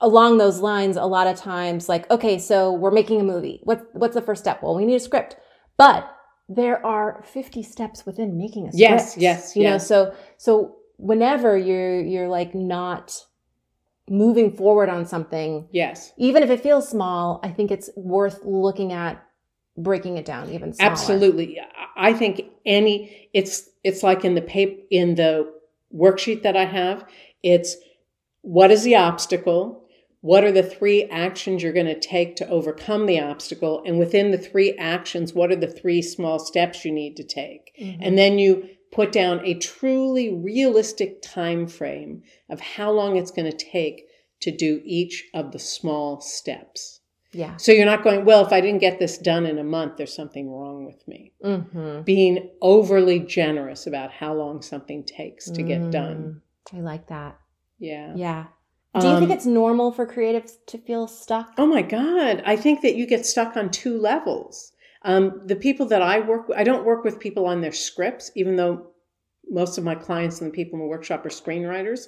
along 0.00 0.38
those 0.38 0.60
lines, 0.60 0.96
a 0.96 1.04
lot 1.04 1.26
of 1.26 1.36
times, 1.36 1.88
like, 1.88 2.10
okay, 2.10 2.38
so 2.38 2.72
we're 2.72 2.90
making 2.90 3.20
a 3.20 3.24
movie. 3.24 3.60
What, 3.64 3.86
what's 3.92 4.14
the 4.14 4.22
first 4.22 4.42
step? 4.42 4.62
Well, 4.62 4.74
we 4.74 4.86
need 4.86 4.96
a 4.96 5.00
script. 5.00 5.36
But 5.76 6.10
there 6.50 6.84
are 6.84 7.22
50 7.24 7.62
steps 7.62 8.04
within 8.04 8.36
making 8.36 8.66
a 8.66 8.72
script. 8.72 8.80
Yes, 8.80 9.16
yes, 9.16 9.56
you 9.56 9.62
know, 9.62 9.78
so 9.78 10.12
so 10.36 10.76
whenever 10.96 11.56
you're 11.56 12.02
you're 12.02 12.28
like 12.28 12.54
not 12.54 13.24
moving 14.08 14.50
forward 14.50 14.88
on 14.88 15.06
something, 15.06 15.68
yes, 15.70 16.12
even 16.18 16.42
if 16.42 16.50
it 16.50 16.60
feels 16.60 16.88
small, 16.88 17.40
I 17.44 17.50
think 17.50 17.70
it's 17.70 17.88
worth 17.96 18.40
looking 18.44 18.92
at 18.92 19.24
breaking 19.76 20.18
it 20.18 20.24
down 20.24 20.50
even 20.50 20.72
smaller. 20.72 20.90
Absolutely. 20.90 21.60
I 21.96 22.12
think 22.12 22.42
any 22.66 23.28
it's 23.32 23.70
it's 23.84 24.02
like 24.02 24.24
in 24.24 24.34
the 24.34 24.42
paper 24.42 24.82
in 24.90 25.14
the 25.14 25.52
worksheet 25.94 26.42
that 26.42 26.56
I 26.56 26.64
have, 26.64 27.08
it's 27.44 27.76
what 28.42 28.72
is 28.72 28.82
the 28.82 28.96
obstacle? 28.96 29.79
What 30.22 30.44
are 30.44 30.52
the 30.52 30.62
three 30.62 31.04
actions 31.04 31.62
you're 31.62 31.72
going 31.72 31.86
to 31.86 31.98
take 31.98 32.36
to 32.36 32.48
overcome 32.48 33.06
the 33.06 33.20
obstacle? 33.20 33.82
And 33.86 33.98
within 33.98 34.30
the 34.30 34.38
three 34.38 34.76
actions, 34.76 35.32
what 35.32 35.50
are 35.50 35.56
the 35.56 35.66
three 35.66 36.02
small 36.02 36.38
steps 36.38 36.84
you 36.84 36.92
need 36.92 37.16
to 37.16 37.24
take? 37.24 37.72
Mm-hmm. 37.80 38.02
And 38.02 38.18
then 38.18 38.38
you 38.38 38.68
put 38.92 39.12
down 39.12 39.40
a 39.44 39.54
truly 39.54 40.34
realistic 40.34 41.22
time 41.22 41.66
frame 41.66 42.22
of 42.50 42.60
how 42.60 42.90
long 42.90 43.16
it's 43.16 43.30
going 43.30 43.50
to 43.50 43.56
take 43.56 44.06
to 44.40 44.50
do 44.50 44.82
each 44.84 45.28
of 45.32 45.52
the 45.52 45.58
small 45.58 46.20
steps. 46.20 47.00
Yeah. 47.32 47.56
So 47.56 47.72
you're 47.72 47.86
not 47.86 48.02
going, 48.02 48.24
well, 48.24 48.44
if 48.44 48.52
I 48.52 48.60
didn't 48.60 48.80
get 48.80 48.98
this 48.98 49.16
done 49.16 49.46
in 49.46 49.58
a 49.58 49.64
month, 49.64 49.96
there's 49.96 50.14
something 50.14 50.50
wrong 50.50 50.84
with 50.84 51.06
me. 51.06 51.32
Mm-hmm. 51.44 52.02
Being 52.02 52.50
overly 52.60 53.20
generous 53.20 53.86
about 53.86 54.10
how 54.10 54.34
long 54.34 54.62
something 54.62 55.04
takes 55.04 55.48
to 55.50 55.62
mm. 55.62 55.68
get 55.68 55.90
done. 55.92 56.42
Mm, 56.72 56.78
I 56.78 56.80
like 56.80 57.06
that. 57.06 57.38
Yeah. 57.78 58.14
Yeah. 58.16 58.46
Do 58.98 59.06
you 59.06 59.12
um, 59.14 59.20
think 59.20 59.30
it's 59.30 59.46
normal 59.46 59.92
for 59.92 60.04
creatives 60.04 60.52
to 60.66 60.78
feel 60.78 61.06
stuck? 61.06 61.52
Oh 61.56 61.66
my 61.66 61.82
God. 61.82 62.42
I 62.44 62.56
think 62.56 62.82
that 62.82 62.96
you 62.96 63.06
get 63.06 63.24
stuck 63.24 63.56
on 63.56 63.70
two 63.70 63.98
levels. 63.98 64.72
Um, 65.02 65.42
the 65.46 65.56
people 65.56 65.86
that 65.86 66.02
I 66.02 66.20
work 66.20 66.48
with, 66.48 66.58
I 66.58 66.64
don't 66.64 66.84
work 66.84 67.04
with 67.04 67.20
people 67.20 67.46
on 67.46 67.60
their 67.60 67.72
scripts, 67.72 68.32
even 68.34 68.56
though 68.56 68.88
most 69.48 69.78
of 69.78 69.84
my 69.84 69.94
clients 69.94 70.40
and 70.40 70.50
the 70.50 70.54
people 70.54 70.74
in 70.74 70.80
the 70.80 70.88
workshop 70.88 71.24
are 71.24 71.30
screenwriters, 71.30 72.06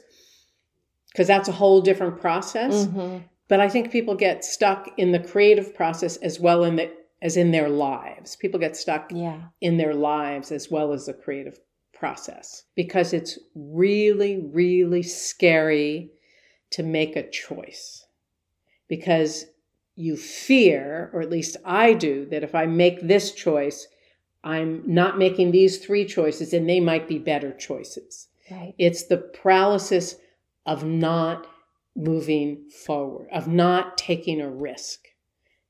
because 1.12 1.28
that's 1.28 1.48
a 1.48 1.52
whole 1.52 1.80
different 1.80 2.20
process. 2.20 2.86
Mm-hmm. 2.86 3.18
But 3.48 3.60
I 3.60 3.68
think 3.68 3.92
people 3.92 4.14
get 4.14 4.44
stuck 4.44 4.88
in 4.96 5.12
the 5.12 5.18
creative 5.20 5.74
process 5.74 6.16
as 6.16 6.40
well 6.40 6.64
in 6.64 6.76
the, 6.76 6.90
as 7.22 7.36
in 7.36 7.52
their 7.52 7.68
lives. 7.68 8.34
People 8.34 8.58
get 8.58 8.76
stuck 8.76 9.10
yeah. 9.12 9.40
in 9.60 9.76
their 9.76 9.94
lives 9.94 10.50
as 10.50 10.70
well 10.70 10.92
as 10.92 11.06
the 11.06 11.14
creative 11.14 11.58
process 11.94 12.64
because 12.74 13.12
it's 13.12 13.38
really, 13.54 14.42
really 14.52 15.02
scary 15.02 16.10
to 16.72 16.82
make 16.82 17.16
a 17.16 17.28
choice 17.28 18.06
because 18.88 19.46
you 19.94 20.16
fear, 20.16 21.10
or 21.12 21.20
at 21.20 21.30
least 21.30 21.56
I 21.64 21.92
do, 21.92 22.26
that 22.26 22.42
if 22.42 22.54
I 22.54 22.66
make 22.66 23.00
this 23.00 23.32
choice, 23.32 23.86
I'm 24.42 24.82
not 24.86 25.18
making 25.18 25.50
these 25.50 25.78
three 25.78 26.04
choices 26.04 26.52
and 26.52 26.68
they 26.68 26.80
might 26.80 27.06
be 27.06 27.18
better 27.18 27.52
choices. 27.52 28.28
Right. 28.50 28.74
It's 28.78 29.04
the 29.04 29.18
paralysis 29.18 30.16
of 30.66 30.84
not 30.84 31.46
moving 31.94 32.68
forward, 32.70 33.28
of 33.32 33.48
not 33.48 33.98
taking 33.98 34.40
a 34.40 34.50
risk. 34.50 35.00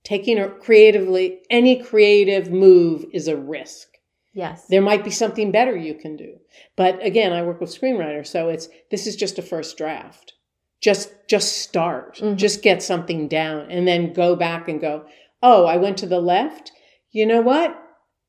Taking 0.05 0.39
a 0.39 0.49
creatively, 0.49 1.43
any 1.51 1.83
creative 1.83 2.51
move 2.51 3.05
is 3.13 3.29
a 3.29 3.37
risk. 3.37 3.89
Yes. 4.35 4.67
There 4.67 4.83
might 4.83 5.05
be 5.05 5.11
something 5.11 5.53
better 5.53 5.77
you 5.77 5.95
can 5.95 6.17
do. 6.17 6.39
But 6.75 7.05
again, 7.05 7.33
I 7.33 7.43
work 7.43 7.61
with 7.61 7.71
screenwriters, 7.71 8.29
so 8.29 8.49
it's 8.49 8.69
this 8.91 9.07
is 9.07 9.15
just 9.15 9.39
a 9.39 9.43
first 9.43 9.77
draft 9.77 10.35
just 10.83 11.13
just 11.29 11.63
start. 11.63 12.17
Mm-hmm. 12.17 12.37
just 12.37 12.63
get 12.63 12.83
something 12.83 13.29
down 13.29 13.71
and 13.71 13.89
then 13.89 14.13
go 14.13 14.37
back 14.37 14.69
and 14.69 14.81
go 14.81 15.07
oh 15.43 15.65
i 15.65 15.77
went 15.77 15.97
to 15.99 16.07
the 16.07 16.21
left. 16.21 16.73
You 17.11 17.27
know 17.27 17.41
what? 17.43 17.79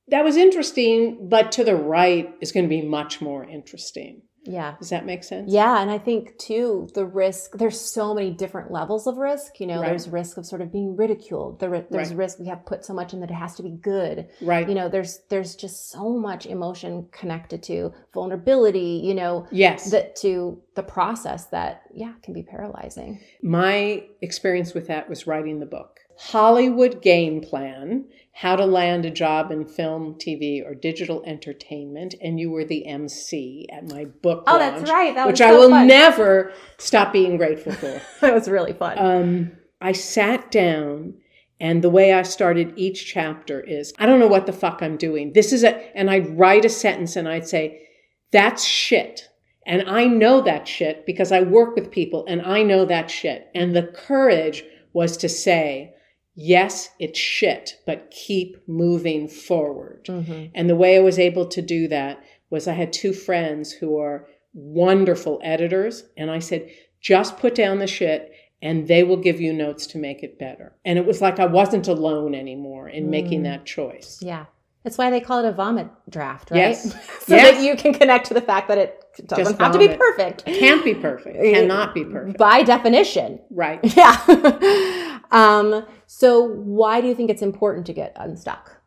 That 0.09 0.23
was 0.25 0.37
interesting 0.37 1.27
but 1.29 1.51
to 1.53 1.63
the 1.63 1.75
right 1.75 2.29
is 2.41 2.51
going 2.51 2.65
to 2.65 2.69
be 2.69 2.81
much 2.81 3.21
more 3.21 3.43
interesting 3.43 4.21
yeah. 4.43 4.75
Does 4.77 4.89
that 4.89 5.05
make 5.05 5.23
sense? 5.23 5.51
Yeah. 5.51 5.81
And 5.81 5.89
I 5.89 5.97
think 5.97 6.37
too, 6.37 6.89
the 6.93 7.05
risk, 7.05 7.57
there's 7.57 7.79
so 7.79 8.13
many 8.13 8.31
different 8.31 8.71
levels 8.71 9.07
of 9.07 9.17
risk. 9.17 9.59
You 9.59 9.67
know, 9.67 9.79
right. 9.79 9.89
there's 9.89 10.09
risk 10.09 10.37
of 10.37 10.45
sort 10.45 10.61
of 10.61 10.71
being 10.71 10.95
ridiculed. 10.95 11.59
There's 11.59 11.89
right. 11.91 12.15
risk 12.15 12.39
we 12.39 12.47
have 12.47 12.65
put 12.65 12.83
so 12.83 12.93
much 12.93 13.13
in 13.13 13.21
that 13.21 13.29
it 13.31 13.35
has 13.35 13.55
to 13.55 13.63
be 13.63 13.71
good. 13.71 14.27
Right. 14.41 14.67
You 14.67 14.75
know, 14.75 14.89
there's, 14.89 15.19
there's 15.29 15.55
just 15.55 15.91
so 15.91 16.17
much 16.17 16.45
emotion 16.45 17.07
connected 17.11 17.63
to 17.63 17.93
vulnerability, 18.13 19.01
you 19.03 19.13
know, 19.13 19.47
yes. 19.51 19.91
That 19.91 20.15
to 20.17 20.61
the 20.75 20.83
process 20.83 21.45
that, 21.47 21.83
yeah, 21.93 22.13
can 22.21 22.33
be 22.33 22.43
paralyzing. 22.43 23.19
My 23.41 24.03
experience 24.21 24.73
with 24.73 24.87
that 24.87 25.09
was 25.09 25.25
writing 25.25 25.59
the 25.59 25.65
book. 25.65 25.99
Hollywood 26.17 27.01
Game 27.01 27.41
Plan 27.41 28.05
How 28.35 28.55
to 28.55 28.65
Land 28.65 29.05
a 29.05 29.11
Job 29.11 29.51
in 29.51 29.65
Film, 29.65 30.15
TV, 30.15 30.65
or 30.65 30.73
Digital 30.73 31.23
Entertainment. 31.23 32.15
And 32.21 32.39
you 32.39 32.49
were 32.49 32.65
the 32.65 32.85
MC 32.85 33.67
at 33.71 33.89
my 33.89 34.05
book 34.05 34.43
oh, 34.47 34.57
launch, 34.57 34.79
that's 34.79 34.91
right. 34.91 35.15
That 35.15 35.27
which 35.27 35.37
so 35.37 35.47
I 35.47 35.51
will 35.51 35.69
fun. 35.69 35.87
never 35.87 36.51
stop 36.77 37.13
being 37.13 37.37
grateful 37.37 37.73
for. 37.73 38.01
that 38.21 38.33
was 38.33 38.49
really 38.49 38.73
fun. 38.73 38.97
Um, 38.97 39.51
I 39.79 39.91
sat 39.91 40.51
down. 40.51 41.15
And 41.59 41.81
the 41.81 41.89
way 41.89 42.11
I 42.11 42.23
started 42.23 42.73
each 42.75 43.05
chapter 43.05 43.61
is 43.61 43.93
I 43.97 44.05
don't 44.05 44.19
know 44.19 44.27
what 44.27 44.47
the 44.47 44.51
fuck 44.51 44.81
I'm 44.81 44.97
doing. 44.97 45.31
This 45.31 45.53
is 45.53 45.63
a, 45.63 45.95
and 45.97 46.09
I'd 46.09 46.37
write 46.37 46.65
a 46.65 46.69
sentence 46.69 47.15
and 47.15 47.25
I'd 47.25 47.47
say, 47.47 47.87
that's 48.31 48.65
shit. 48.65 49.29
And 49.65 49.87
I 49.87 50.05
know 50.05 50.41
that 50.41 50.67
shit 50.67 51.05
because 51.05 51.31
I 51.31 51.41
work 51.41 51.75
with 51.75 51.91
people 51.91 52.25
and 52.27 52.41
I 52.41 52.63
know 52.63 52.83
that 52.83 53.09
shit. 53.09 53.49
And 53.55 53.73
the 53.73 53.83
courage 53.83 54.65
was 54.91 55.15
to 55.17 55.29
say, 55.29 55.92
yes, 56.35 56.89
it's 56.99 57.19
shit, 57.19 57.75
but 57.85 58.11
keep 58.11 58.57
moving 58.67 59.27
forward. 59.27 60.05
Mm-hmm. 60.05 60.45
And 60.55 60.69
the 60.69 60.75
way 60.75 60.97
I 60.97 61.01
was 61.01 61.19
able 61.19 61.45
to 61.47 61.61
do 61.61 61.87
that 61.89 62.23
was 62.49 62.67
I 62.67 62.73
had 62.73 62.93
two 62.93 63.13
friends 63.13 63.71
who 63.71 63.97
are 63.97 64.27
wonderful 64.53 65.39
editors. 65.43 66.03
And 66.17 66.29
I 66.29 66.39
said, 66.39 66.69
just 67.01 67.37
put 67.37 67.55
down 67.55 67.79
the 67.79 67.87
shit 67.87 68.31
and 68.61 68.87
they 68.87 69.03
will 69.03 69.17
give 69.17 69.41
you 69.41 69.51
notes 69.51 69.87
to 69.87 69.97
make 69.97 70.23
it 70.23 70.39
better. 70.39 70.73
And 70.85 70.97
it 70.97 71.05
was 71.05 71.21
like 71.21 71.39
I 71.39 71.45
wasn't 71.45 71.87
alone 71.87 72.33
anymore 72.33 72.87
in 72.87 73.05
mm. 73.05 73.09
making 73.09 73.43
that 73.43 73.65
choice. 73.65 74.19
Yeah. 74.21 74.45
That's 74.83 74.97
why 74.97 75.09
they 75.09 75.21
call 75.21 75.43
it 75.43 75.47
a 75.47 75.51
vomit 75.51 75.87
draft, 76.09 76.51
right? 76.51 76.57
Yes. 76.57 76.91
so 77.21 77.35
yes. 77.35 77.55
that 77.55 77.63
you 77.63 77.75
can 77.75 77.93
connect 77.93 78.27
to 78.27 78.33
the 78.33 78.41
fact 78.41 78.67
that 78.67 78.77
it 78.77 79.03
doesn't 79.27 79.59
have 79.59 79.71
to 79.71 79.79
be 79.79 79.89
perfect. 79.89 80.45
Can't 80.45 80.83
be 80.83 80.93
perfect. 80.93 81.37
Cannot 81.41 81.93
be 81.93 82.03
perfect. 82.03 82.37
By 82.37 82.63
definition. 82.63 83.39
Right. 83.49 83.79
Yeah. 83.95 85.19
um, 85.31 85.85
so 86.15 86.43
why 86.43 87.01
do 87.01 87.07
you 87.07 87.15
think 87.15 87.31
it's 87.31 87.41
important 87.41 87.87
to 87.87 87.93
get 87.93 88.13
unstuck? 88.17 88.79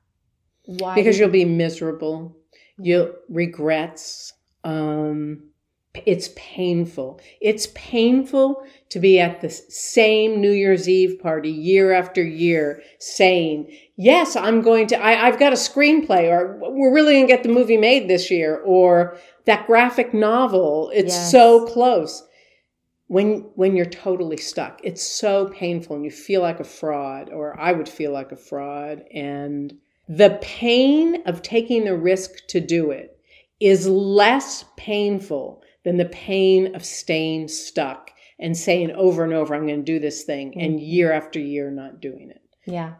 Why? 0.65 0.95
Because 0.95 1.19
you'll 1.19 1.29
be 1.29 1.45
miserable. 1.45 2.37
You'll 2.79 3.15
regrets. 3.29 4.33
Um, 4.63 5.51
it's 6.07 6.31
painful. 6.37 7.21
It's 7.41 7.67
painful 7.75 8.65
to 8.91 9.01
be 9.01 9.19
at 9.19 9.41
the 9.41 9.51
same 9.51 10.41
New 10.41 10.53
Year's 10.53 10.89
Eve 10.89 11.19
party 11.21 11.51
year 11.51 11.93
after 11.93 12.23
year 12.23 12.81
saying, 13.01 13.77
yes, 13.97 14.37
I'm 14.37 14.61
going 14.61 14.87
to, 14.89 15.05
I, 15.05 15.15
have 15.15 15.41
got 15.41 15.53
a 15.53 15.57
screenplay 15.57 16.31
or 16.31 16.61
we're 16.61 16.95
really 16.95 17.15
going 17.15 17.27
to 17.27 17.33
get 17.33 17.43
the 17.43 17.49
movie 17.49 17.77
made 17.77 18.09
this 18.09 18.31
year 18.31 18.59
or 18.65 19.19
that 19.47 19.67
graphic 19.67 20.15
novel. 20.15 20.93
It's 20.95 21.15
yes. 21.15 21.33
so 21.33 21.67
close. 21.67 22.23
When, 23.09 23.49
when 23.55 23.77
you're 23.77 23.87
totally 23.87 24.37
stuck, 24.37 24.81
it's 24.83 25.03
so 25.03 25.47
painful 25.47 25.97
and 25.97 26.05
you 26.05 26.11
feel 26.11 26.43
like 26.43 26.59
a 26.59 26.65
fraud 26.65 27.31
or 27.31 27.59
I 27.59 27.73
would 27.73 27.89
feel 27.89 28.13
like 28.13 28.33
a 28.33 28.37
fraud. 28.37 29.05
And 29.15 29.79
the 30.09 30.39
pain 30.43 31.23
of 31.27 31.43
taking 31.43 31.85
the 31.85 31.97
risk 31.97 32.47
to 32.49 32.61
do 32.61 32.91
it 32.91 33.19
is 33.61 33.87
less 33.87 34.65
painful 34.77 35.63
than 35.85 35.97
the 35.97 36.07
pain 36.07 36.75
of 36.75 36.85
staying 36.85 37.49
stuck 37.49 38.11
and 38.39 38.57
saying 38.57 38.91
over 38.91 39.25
and 39.25 39.33
over, 39.33 39.55
I'm 39.55 39.67
going 39.67 39.85
to 39.85 39.93
do 39.93 40.01
this 40.01 40.25
thing, 40.25 40.51
mm-hmm. 40.51 40.61
and 40.61 40.81
year 40.81 41.13
after 41.13 41.39
year 41.39 41.71
not 41.71 42.01
doing 42.01 42.31
it. 42.31 42.43
Yeah. 42.67 42.95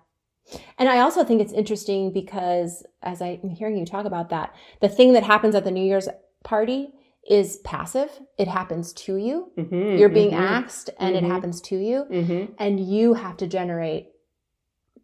And 0.79 0.89
I 0.89 1.01
also 1.01 1.25
think 1.25 1.41
it's 1.41 1.53
interesting 1.53 2.13
because 2.13 2.87
as 3.03 3.21
I'm 3.21 3.51
hearing 3.51 3.77
you 3.77 3.85
talk 3.85 4.07
about 4.07 4.31
that, 4.31 4.55
the 4.81 4.89
thing 4.89 5.13
that 5.15 5.25
happens 5.25 5.55
at 5.55 5.65
the 5.65 5.73
New 5.73 5.85
Year's 5.85 6.09
party 6.45 6.93
is 7.29 7.59
passive. 7.59 8.11
It 8.39 8.49
happens 8.49 8.93
to 8.95 9.17
you. 9.17 9.51
Mm-hmm, 9.57 9.99
You're 9.99 10.09
being 10.09 10.31
mm-hmm, 10.31 10.43
asked 10.43 10.91
and 10.99 11.17
it 11.17 11.23
mm-hmm. 11.23 11.33
happens 11.33 11.61
to 11.63 11.77
you. 11.77 12.05
Mm-hmm. 12.11 12.53
And 12.59 12.81
you 12.81 13.15
have 13.15 13.37
to 13.39 13.47
generate 13.47 14.09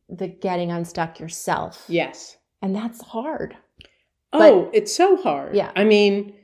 the 0.09 0.29
getting 0.29 0.71
unstuck 0.71 1.19
yourself. 1.19 1.85
Yes. 1.89 2.37
And 2.61 2.75
that's 2.77 3.03
hard. 3.03 3.57
Oh, 4.33 4.65
but, 4.65 4.75
it's 4.75 4.95
so 4.95 5.17
hard. 5.17 5.57
Yeah. 5.57 5.73
I 5.75 5.85
mean, 5.85 6.35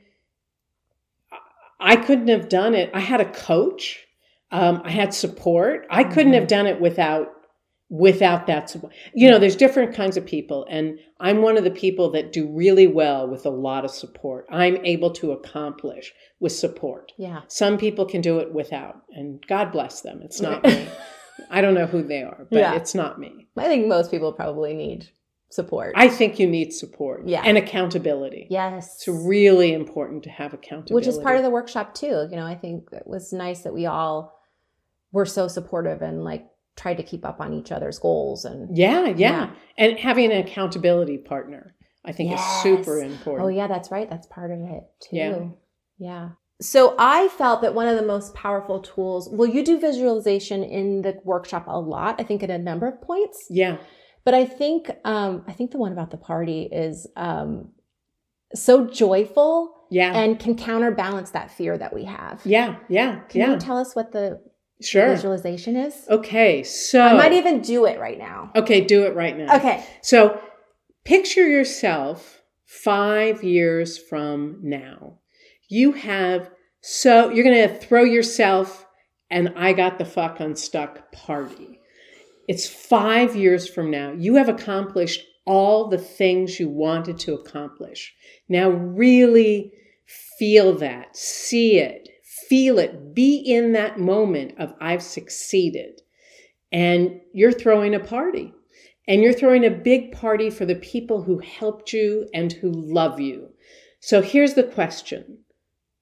I 1.79 1.95
couldn't 1.95 2.27
have 2.27 2.49
done 2.49 2.75
it. 2.75 2.91
I 2.93 2.99
had 2.99 3.21
a 3.21 3.31
coach. 3.31 4.05
Um, 4.51 4.81
I 4.83 4.91
had 4.91 5.13
support. 5.13 5.87
I 5.89 6.03
couldn't 6.03 6.33
have 6.33 6.43
mm-hmm. 6.43 6.47
done 6.47 6.67
it 6.67 6.81
without 6.81 7.29
without 7.89 8.45
that 8.47 8.69
support. 8.69 8.93
You 9.13 9.29
know, 9.29 9.39
there's 9.39 9.55
different 9.55 9.95
kinds 9.95 10.15
of 10.15 10.25
people, 10.25 10.65
and 10.69 10.99
I'm 11.19 11.41
one 11.41 11.57
of 11.57 11.63
the 11.63 11.71
people 11.71 12.11
that 12.11 12.31
do 12.31 12.47
really 12.47 12.87
well 12.87 13.27
with 13.27 13.45
a 13.45 13.49
lot 13.49 13.83
of 13.83 13.91
support. 13.91 14.45
I'm 14.51 14.77
able 14.85 15.11
to 15.13 15.31
accomplish 15.31 16.13
with 16.39 16.51
support. 16.51 17.11
Yeah. 17.17 17.41
Some 17.47 17.77
people 17.77 18.05
can 18.05 18.21
do 18.21 18.39
it 18.39 18.53
without, 18.53 19.01
and 19.11 19.43
God 19.47 19.71
bless 19.71 20.01
them. 20.01 20.21
It's 20.23 20.39
not 20.39 20.63
me. 20.63 20.87
I 21.49 21.61
don't 21.61 21.73
know 21.73 21.87
who 21.87 22.03
they 22.03 22.21
are, 22.21 22.47
but 22.49 22.59
yeah. 22.59 22.75
it's 22.75 22.93
not 22.93 23.19
me. 23.19 23.47
I 23.57 23.65
think 23.65 23.87
most 23.87 24.11
people 24.11 24.33
probably 24.33 24.73
need 24.73 25.09
support. 25.49 25.93
I 25.95 26.09
think 26.09 26.37
you 26.37 26.47
need 26.47 26.73
support. 26.73 27.27
Yeah. 27.27 27.41
And 27.43 27.57
accountability. 27.57 28.47
Yes. 28.49 28.97
It's 28.97 29.07
really 29.07 29.73
important 29.73 30.23
to 30.23 30.29
have 30.29 30.53
accountability. 30.53 30.93
Which 30.93 31.07
is 31.07 31.17
part 31.17 31.37
of 31.37 31.43
the 31.43 31.49
workshop 31.49 31.95
too. 31.95 32.27
You 32.29 32.35
know, 32.35 32.45
I 32.45 32.55
think 32.55 32.89
it 32.91 33.07
was 33.07 33.33
nice 33.33 33.61
that 33.61 33.73
we 33.73 33.85
all 33.85 34.37
were 35.11 35.25
so 35.25 35.47
supportive 35.47 36.01
and 36.01 36.23
like 36.23 36.45
tried 36.79 36.97
to 36.97 37.03
keep 37.03 37.23
up 37.25 37.39
on 37.41 37.53
each 37.53 37.71
other's 37.71 37.99
goals 37.99 38.45
and 38.45 38.75
Yeah, 38.75 39.05
yeah. 39.07 39.13
yeah. 39.17 39.49
And 39.77 39.99
having 39.99 40.31
an 40.31 40.39
accountability 40.45 41.17
partner, 41.17 41.75
I 42.05 42.11
think 42.13 42.31
yes. 42.31 42.39
is 42.41 42.63
super 42.63 42.99
important. 43.01 43.45
Oh 43.45 43.49
yeah, 43.49 43.67
that's 43.67 43.91
right. 43.91 44.09
That's 44.09 44.27
part 44.27 44.51
of 44.51 44.59
it 44.61 44.83
too. 45.01 45.15
Yeah. 45.17 45.39
Yeah. 45.97 46.29
so 46.61 46.95
I 46.97 47.27
felt 47.39 47.61
that 47.61 47.73
one 47.75 47.87
of 47.89 47.97
the 47.99 48.05
most 48.05 48.33
powerful 48.33 48.79
tools, 48.79 49.29
well, 49.31 49.49
you 49.55 49.63
do 49.63 49.77
visualization 49.79 50.63
in 50.63 51.01
the 51.01 51.19
workshop 51.25 51.65
a 51.67 51.79
lot, 51.79 52.15
I 52.19 52.23
think 52.23 52.41
at 52.43 52.49
a 52.49 52.57
number 52.57 52.87
of 52.87 53.01
points. 53.01 53.45
Yeah. 53.49 53.77
But 54.25 54.33
I 54.33 54.45
think 54.45 54.89
um, 55.03 55.43
I 55.47 55.53
think 55.53 55.71
the 55.71 55.77
one 55.77 55.91
about 55.91 56.11
the 56.11 56.17
party 56.17 56.69
is 56.71 57.07
um, 57.17 57.71
so 58.55 58.87
joyful 58.87 59.53
Yeah. 59.91 60.13
and 60.13 60.39
can 60.39 60.55
counterbalance 60.55 61.31
that 61.31 61.51
fear 61.51 61.77
that 61.77 61.93
we 61.93 62.05
have. 62.05 62.41
yeah. 62.45 62.77
Yeah. 62.89 63.19
Can 63.29 63.41
yeah. 63.41 63.51
you 63.51 63.57
tell 63.59 63.77
us 63.77 63.95
what 63.95 64.11
the 64.13 64.39
sure. 64.81 65.09
visualization 65.09 65.75
is? 65.75 66.05
Okay. 66.09 66.63
So 66.63 67.01
I 67.01 67.13
might 67.13 67.33
even 67.33 67.61
do 67.61 67.85
it 67.85 67.99
right 67.99 68.17
now. 68.17 68.51
Okay, 68.55 68.81
do 68.81 69.03
it 69.03 69.15
right 69.15 69.37
now. 69.37 69.55
Okay. 69.57 69.83
So 70.01 70.41
picture 71.03 71.47
yourself 71.47 72.41
five 72.65 73.43
years 73.43 73.97
from 73.97 74.59
now. 74.61 75.19
You 75.67 75.91
have, 75.93 76.49
so 76.81 77.29
you're 77.29 77.43
going 77.43 77.67
to 77.67 77.75
throw 77.75 78.03
yourself 78.03 78.85
an 79.29 79.53
I 79.55 79.73
got 79.73 79.97
the 79.97 80.05
fuck 80.05 80.39
unstuck 80.39 81.11
party. 81.11 81.79
It's 82.47 82.67
five 82.67 83.35
years 83.35 83.69
from 83.69 83.91
now. 83.91 84.13
You 84.13 84.35
have 84.35 84.49
accomplished 84.49 85.23
all 85.45 85.87
the 85.87 85.99
things 85.99 86.59
you 86.59 86.69
wanted 86.69 87.19
to 87.19 87.35
accomplish. 87.35 88.13
Now, 88.47 88.69
really 88.69 89.71
feel 90.39 90.73
that, 90.77 91.15
see 91.15 91.77
it, 91.77 92.08
feel 92.49 92.79
it, 92.79 93.13
be 93.13 93.37
in 93.37 93.73
that 93.73 93.99
moment 93.99 94.55
of 94.57 94.73
I've 94.81 95.03
succeeded. 95.03 96.01
And 96.71 97.21
you're 97.31 97.51
throwing 97.51 97.93
a 97.95 97.99
party. 97.99 98.53
And 99.07 99.23
you're 99.23 99.33
throwing 99.33 99.65
a 99.65 99.71
big 99.71 100.11
party 100.11 100.49
for 100.49 100.65
the 100.65 100.75
people 100.75 101.23
who 101.23 101.39
helped 101.39 101.93
you 101.93 102.27
and 102.33 102.51
who 102.51 102.71
love 102.71 103.19
you. 103.19 103.49
So 103.99 104.21
here's 104.21 104.53
the 104.53 104.63
question 104.63 105.39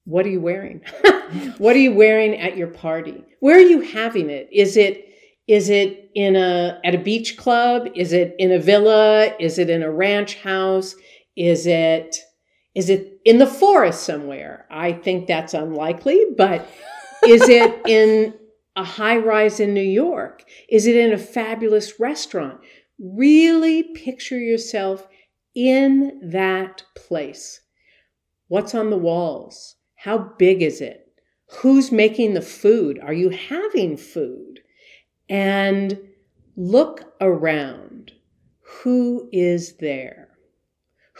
What 0.05 0.25
are 0.25 0.29
you 0.29 0.41
wearing? 0.41 0.81
what 1.57 1.75
are 1.75 1.79
you 1.79 1.93
wearing 1.93 2.37
at 2.37 2.57
your 2.57 2.67
party? 2.67 3.23
Where 3.39 3.57
are 3.57 3.61
you 3.61 3.81
having 3.81 4.29
it? 4.29 4.49
Is 4.51 4.75
it 4.77 5.05
is 5.47 5.69
it 5.69 6.11
in 6.15 6.35
a 6.35 6.79
at 6.83 6.95
a 6.95 6.99
beach 6.99 7.37
club? 7.37 7.87
Is 7.95 8.11
it 8.11 8.35
in 8.39 8.51
a 8.51 8.59
villa? 8.59 9.33
Is 9.39 9.57
it 9.57 9.69
in 9.69 9.83
a 9.83 9.91
ranch 9.91 10.35
house? 10.35 10.93
Is 11.37 11.65
it 11.65 12.17
is 12.75 12.89
it 12.89 13.16
in 13.27 13.39
the 13.39 13.45
forest 13.45 14.03
somewhere? 14.03 14.65
I 14.71 14.93
think 14.93 15.27
that's 15.27 15.53
unlikely, 15.53 16.27
but 16.37 16.65
is 17.27 17.49
it 17.49 17.81
in 17.87 18.33
a 18.77 18.85
high 18.85 19.17
rise 19.17 19.59
in 19.59 19.73
New 19.73 19.81
York? 19.81 20.45
Is 20.69 20.87
it 20.87 20.95
in 20.95 21.11
a 21.11 21.17
fabulous 21.17 21.99
restaurant? 21.99 22.61
Really 22.97 23.83
picture 23.83 24.39
yourself 24.39 25.05
in 25.53 26.21
that 26.31 26.83
place. 26.95 27.59
What's 28.47 28.73
on 28.73 28.91
the 28.91 28.97
walls? 28.97 29.75
How 29.95 30.17
big 30.39 30.61
is 30.61 30.79
it? 30.79 31.11
Who's 31.59 31.91
making 31.91 32.33
the 32.33 32.41
food? 32.41 32.97
Are 33.03 33.13
you 33.13 33.29
having 33.29 33.97
food? 33.97 34.61
And 35.27 35.99
look 36.55 37.13
around. 37.19 38.13
Who 38.61 39.27
is 39.33 39.75
there? 39.81 40.29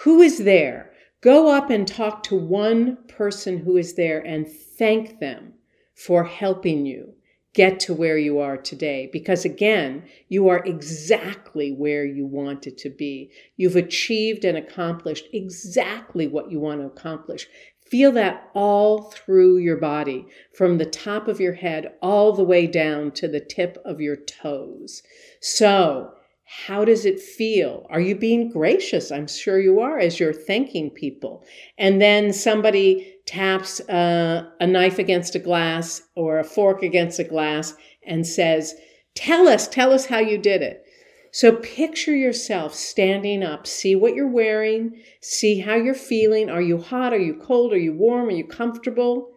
Who 0.04 0.22
is 0.22 0.38
there? 0.38 0.87
Go 1.22 1.52
up 1.52 1.70
and 1.70 1.88
talk 1.88 2.24
to 2.24 2.36
one 2.36 2.98
person 3.08 3.58
who 3.60 3.78
is 3.78 3.96
there 3.96 4.20
and 4.20 4.48
thank 4.48 5.20
them 5.20 5.54
for 5.96 6.24
helping 6.24 6.86
you 6.86 7.14
get 7.58 7.80
to 7.80 7.94
where 7.94 8.20
you 8.20 8.38
are 8.38 8.56
today. 8.56 9.10
Because 9.12 9.44
again, 9.44 10.04
you 10.30 10.48
are 10.48 10.64
exactly 10.64 11.72
where 11.72 12.06
you 12.06 12.28
wanted 12.28 12.78
to 12.78 12.90
be. 12.92 13.32
You've 13.56 13.76
achieved 13.76 14.46
and 14.46 14.56
accomplished 14.56 15.26
exactly 15.34 16.28
what 16.28 16.52
you 16.52 16.60
want 16.60 16.82
to 16.82 16.86
accomplish. 16.86 17.48
Feel 17.82 18.12
that 18.12 18.52
all 18.54 19.10
through 19.10 19.58
your 19.58 19.78
body, 19.78 20.28
from 20.54 20.78
the 20.78 20.86
top 20.86 21.28
of 21.28 21.40
your 21.40 21.54
head 21.54 21.94
all 22.00 22.32
the 22.32 22.44
way 22.44 22.68
down 22.68 23.10
to 23.14 23.28
the 23.28 23.40
tip 23.40 23.82
of 23.84 24.00
your 24.00 24.18
toes. 24.18 25.02
So, 25.42 26.14
how 26.50 26.86
does 26.86 27.06
it 27.06 27.20
feel? 27.20 27.86
Are 27.90 28.00
you 28.00 28.16
being 28.16 28.50
gracious? 28.50 29.12
I'm 29.12 29.28
sure 29.28 29.60
you 29.60 29.82
are 29.82 30.00
as 30.00 30.18
you're 30.18 30.32
thanking 30.32 30.90
people. 30.90 31.44
And 31.78 32.02
then 32.02 32.32
somebody 32.32 33.16
taps 33.26 33.82
uh, 33.82 34.50
a 34.62 34.66
knife 34.66 34.98
against 34.98 35.36
a 35.36 35.40
glass 35.40 36.02
or 36.16 36.40
a 36.40 36.46
fork 36.46 36.84
against 36.84 37.20
a 37.20 37.26
glass 37.26 37.74
and 38.06 38.26
says, 38.26 38.76
Tell 39.14 39.50
us, 39.50 39.68
tell 39.68 39.92
us 39.92 40.06
how 40.06 40.20
you 40.20 40.38
did 40.38 40.62
it. 40.62 40.86
So 41.34 41.58
picture 41.58 42.16
yourself 42.16 42.74
standing 42.74 43.44
up, 43.44 43.68
see 43.68 43.96
what 43.96 44.16
you're 44.16 44.32
wearing, 44.32 45.02
see 45.22 45.60
how 45.60 45.76
you're 45.76 45.94
feeling. 45.94 46.50
Are 46.50 46.62
you 46.62 46.78
hot? 46.78 47.14
Are 47.14 47.20
you 47.20 47.34
cold? 47.36 47.74
Are 47.74 47.78
you 47.78 47.94
warm? 47.94 48.30
Are 48.30 48.32
you 48.32 48.48
comfortable? 48.48 49.32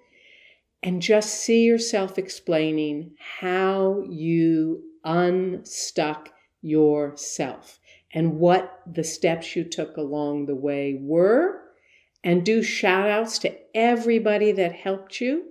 And 0.80 1.02
just 1.02 1.34
see 1.34 1.64
yourself 1.64 2.18
explaining 2.18 3.16
how 3.40 4.04
you 4.08 4.84
unstuck 5.04 6.30
yourself 6.62 7.78
and 8.12 8.38
what 8.38 8.80
the 8.86 9.04
steps 9.04 9.54
you 9.54 9.64
took 9.64 9.96
along 9.96 10.46
the 10.46 10.54
way 10.54 10.98
were. 11.00 11.62
And 12.22 12.44
do 12.44 12.62
shout 12.62 13.08
outs 13.08 13.38
to 13.40 13.56
everybody 13.74 14.52
that 14.52 14.72
helped 14.72 15.20
you. 15.20 15.44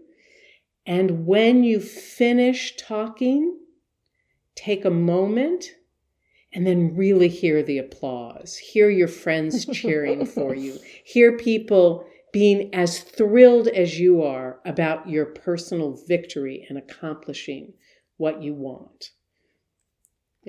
And 0.86 1.26
when 1.26 1.64
you 1.64 1.80
finish 1.80 2.76
talking, 2.78 3.58
take 4.56 4.86
a 4.86 4.92
moment 4.92 5.72
and 6.54 6.66
then 6.66 6.96
really 6.96 7.28
hear 7.28 7.64
the 7.64 7.78
applause. 7.78 8.58
Hear 8.58 8.90
your 8.90 9.08
friends 9.08 9.66
cheering 9.74 10.26
for 10.26 10.56
you. 10.56 10.78
Hear 11.06 11.38
people 11.38 12.06
being 12.32 12.74
as 12.74 13.00
thrilled 13.00 13.68
as 13.68 14.00
you 14.00 14.22
are 14.24 14.60
about 14.66 15.10
your 15.10 15.26
personal 15.26 15.98
victory 16.08 16.66
and 16.70 16.78
accomplishing 16.78 17.74
what 18.18 18.44
you 18.44 18.54
want. 18.54 19.12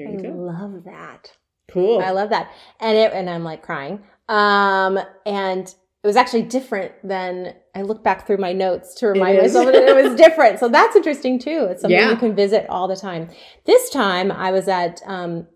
There 0.04 0.12
you 0.12 0.18
I 0.18 0.22
go. 0.22 0.28
love 0.30 0.84
that. 0.84 1.32
Cool. 1.70 2.00
I 2.00 2.10
love 2.10 2.30
that. 2.30 2.50
And 2.80 2.96
it 2.96 3.12
and 3.12 3.28
I'm 3.30 3.44
like 3.44 3.62
crying. 3.62 4.02
Um 4.28 4.98
and 5.26 5.66
it 6.02 6.06
was 6.06 6.16
actually 6.16 6.42
different 6.42 6.92
than 7.06 7.54
I 7.74 7.82
look 7.82 8.02
back 8.02 8.26
through 8.26 8.38
my 8.38 8.52
notes 8.54 8.94
to 8.96 9.06
remind 9.08 9.36
myself 9.38 9.66
that 9.66 9.74
it 9.74 9.94
was 10.04 10.14
different. 10.16 10.58
So 10.58 10.68
that's 10.68 10.96
interesting 10.96 11.38
too. 11.38 11.66
It's 11.70 11.82
something 11.82 11.98
Yeah. 11.98 12.10
you 12.10 12.16
can 12.16 12.34
visit 12.34 12.66
all 12.70 12.88
the 12.88 12.96
time. 12.96 13.28
This 13.66 13.90
time 13.90 14.32
I 14.32 14.50
was 14.50 14.66
at 14.68 15.00
um 15.06 15.46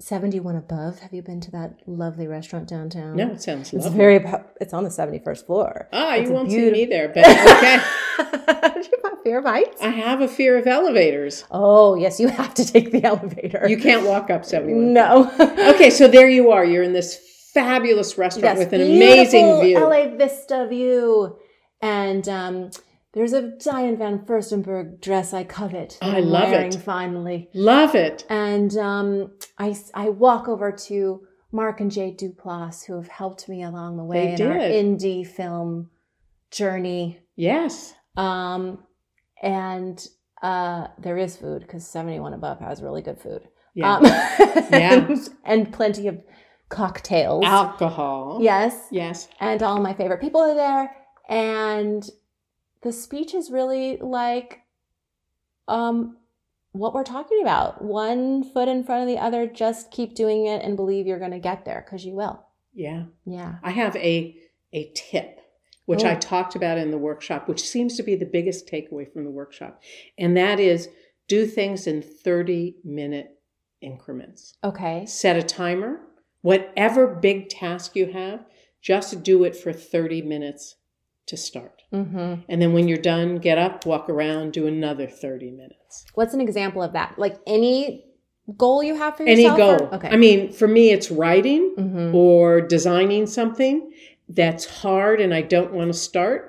71 0.00 0.56
above. 0.56 0.98
Have 1.00 1.12
you 1.12 1.22
been 1.22 1.40
to 1.42 1.50
that 1.52 1.74
lovely 1.86 2.26
restaurant 2.26 2.68
downtown? 2.68 3.16
no, 3.16 3.28
it 3.32 3.42
sounds 3.42 3.72
It's 3.72 3.84
lovely. 3.84 3.98
very 3.98 4.24
it's 4.60 4.72
on 4.74 4.84
the 4.84 4.90
71st 4.90 5.46
floor. 5.46 5.88
ah, 5.92 6.14
it's 6.16 6.28
you 6.28 6.34
won't 6.34 6.48
beautiful- 6.48 6.74
see 6.74 6.80
me 6.80 6.86
there, 6.86 7.08
but 7.08 7.24
okay. 7.28 7.78
You 8.82 8.98
have 9.04 9.18
fear 9.22 9.38
of 9.38 9.44
heights? 9.44 9.80
I 9.80 9.88
have 9.88 10.20
a 10.20 10.28
fear 10.28 10.56
of 10.58 10.66
elevators. 10.66 11.44
Oh, 11.50 11.94
yes, 11.94 12.18
you 12.18 12.28
have 12.28 12.54
to 12.54 12.64
take 12.64 12.90
the 12.92 13.04
elevator. 13.12 13.66
You 13.68 13.76
can't 13.78 14.06
walk 14.06 14.30
up 14.30 14.44
71. 14.44 14.92
No. 14.92 15.30
Okay, 15.74 15.90
so 15.90 16.08
there 16.08 16.28
you 16.28 16.50
are. 16.50 16.64
You're 16.64 16.82
in 16.82 16.92
this 16.92 17.18
fabulous 17.54 18.16
restaurant 18.18 18.58
Yes, 18.58 18.64
with 18.66 18.72
an 18.72 18.80
amazing 18.80 19.60
beautiful 19.60 19.90
view. 19.90 20.08
LA 20.10 20.16
Vista 20.16 20.66
view. 20.68 21.36
And 21.80 22.28
um, 22.28 22.70
there's 23.12 23.32
a 23.32 23.50
Diane 23.58 23.96
von 23.96 24.20
Furstenberg 24.20 25.00
dress 25.00 25.32
I 25.34 25.44
covet. 25.44 25.98
I 26.00 26.18
I'm 26.18 26.24
love 26.30 26.50
wearing 26.50 26.72
it. 26.72 26.80
Finally. 26.80 27.48
Love 27.54 27.94
it. 27.94 28.24
And 28.28 28.76
um, 28.76 29.32
I, 29.58 29.76
I 29.94 30.08
walk 30.08 30.48
over 30.48 30.72
to 30.72 31.26
Mark 31.50 31.80
and 31.80 31.90
Jay 31.90 32.16
Duplass, 32.18 32.86
who 32.86 32.94
have 32.96 33.08
helped 33.08 33.48
me 33.48 33.62
along 33.62 33.98
the 33.98 34.04
way 34.04 34.34
They 34.36 34.42
in 34.44 34.50
our 34.50 34.58
indie 34.58 35.26
film 35.26 35.90
journey. 36.50 37.18
Yes. 37.36 37.94
Um, 38.16 38.78
and 39.42 40.06
uh, 40.42 40.88
there 40.98 41.18
is 41.18 41.36
food 41.36 41.62
because 41.62 41.86
71 41.86 42.32
above 42.32 42.60
has 42.60 42.82
really 42.82 43.02
good 43.02 43.18
food. 43.20 43.42
Yeah. 43.74 43.96
Um, 43.96 44.04
Yeah. 44.70 44.94
and, 45.06 45.28
and 45.44 45.72
plenty 45.72 46.06
of 46.08 46.22
cocktails. 46.70 47.44
Alcohol. 47.44 48.38
Yes. 48.40 48.86
Yes. 48.90 49.28
And 49.40 49.62
all 49.62 49.80
my 49.80 49.92
favorite 49.92 50.20
people 50.20 50.40
are 50.40 50.54
there. 50.54 50.94
And 51.28 52.08
the 52.82 52.92
speech 52.92 53.34
is 53.34 53.50
really 53.50 53.96
like 53.98 54.60
um, 55.68 56.16
what 56.72 56.94
we're 56.94 57.04
talking 57.04 57.40
about. 57.42 57.82
One 57.82 58.42
foot 58.44 58.68
in 58.68 58.84
front 58.84 59.02
of 59.02 59.08
the 59.08 59.22
other, 59.22 59.46
just 59.46 59.90
keep 59.90 60.14
doing 60.14 60.46
it 60.46 60.62
and 60.62 60.76
believe 60.76 61.06
you're 61.06 61.18
going 61.18 61.30
to 61.32 61.38
get 61.38 61.64
there 61.64 61.82
because 61.84 62.04
you 62.04 62.14
will. 62.14 62.44
Yeah. 62.74 63.04
Yeah. 63.26 63.56
I 63.62 63.70
have 63.70 63.96
a 63.96 64.36
a 64.72 64.90
tip 64.94 65.38
which 65.84 66.04
I 66.04 66.14
Oh. 66.14 66.18
talked 66.18 66.54
about 66.54 66.78
in 66.78 66.90
the 66.92 66.96
workshop, 66.96 67.48
which 67.48 67.68
seems 67.68 67.96
to 67.96 68.02
be 68.04 68.14
the 68.14 68.24
biggest 68.24 68.66
takeaway 68.68 69.12
from 69.12 69.24
the 69.24 69.30
workshop. 69.30 69.82
And 70.16 70.36
that 70.36 70.60
is 70.60 70.88
do 71.26 71.44
things 71.44 71.86
in 71.88 72.00
30 72.02 72.76
minute 72.84 73.38
increments. 73.80 74.56
Okay. 74.62 75.04
Set 75.06 75.36
a 75.36 75.42
timer. 75.42 76.00
Whatever 76.40 77.08
big 77.08 77.48
task 77.48 77.96
you 77.96 78.12
have, 78.12 78.46
just 78.80 79.22
do 79.24 79.42
it 79.44 79.56
for 79.56 79.72
30 79.72 80.22
minutes 80.22 80.76
to 81.26 81.36
start. 81.36 81.81
Mm-hmm. 81.92 82.42
And 82.48 82.62
then 82.62 82.72
when 82.72 82.88
you're 82.88 82.98
done, 82.98 83.36
get 83.38 83.58
up, 83.58 83.84
walk 83.86 84.08
around, 84.08 84.52
do 84.52 84.66
another 84.66 85.06
30 85.06 85.50
minutes. 85.50 86.04
What's 86.14 86.34
an 86.34 86.40
example 86.40 86.82
of 86.82 86.92
that? 86.94 87.18
Like 87.18 87.36
any 87.46 88.04
goal 88.56 88.82
you 88.82 88.94
have 88.96 89.16
for 89.16 89.24
yourself? 89.24 89.58
Any 89.58 89.76
goal. 89.78 89.88
or- 89.88 89.94
Okay. 89.96 90.08
I 90.08 90.16
mean, 90.16 90.52
for 90.52 90.66
me, 90.66 90.90
it's 90.90 91.10
writing 91.10 91.74
Mhm. 91.78 92.14
or 92.14 92.60
designing 92.60 93.26
something 93.26 93.92
that's 94.28 94.64
hard 94.64 95.20
and 95.20 95.34
I 95.34 95.42
don't 95.42 95.72
want 95.74 95.92
to 95.92 95.98
start. 95.98 96.48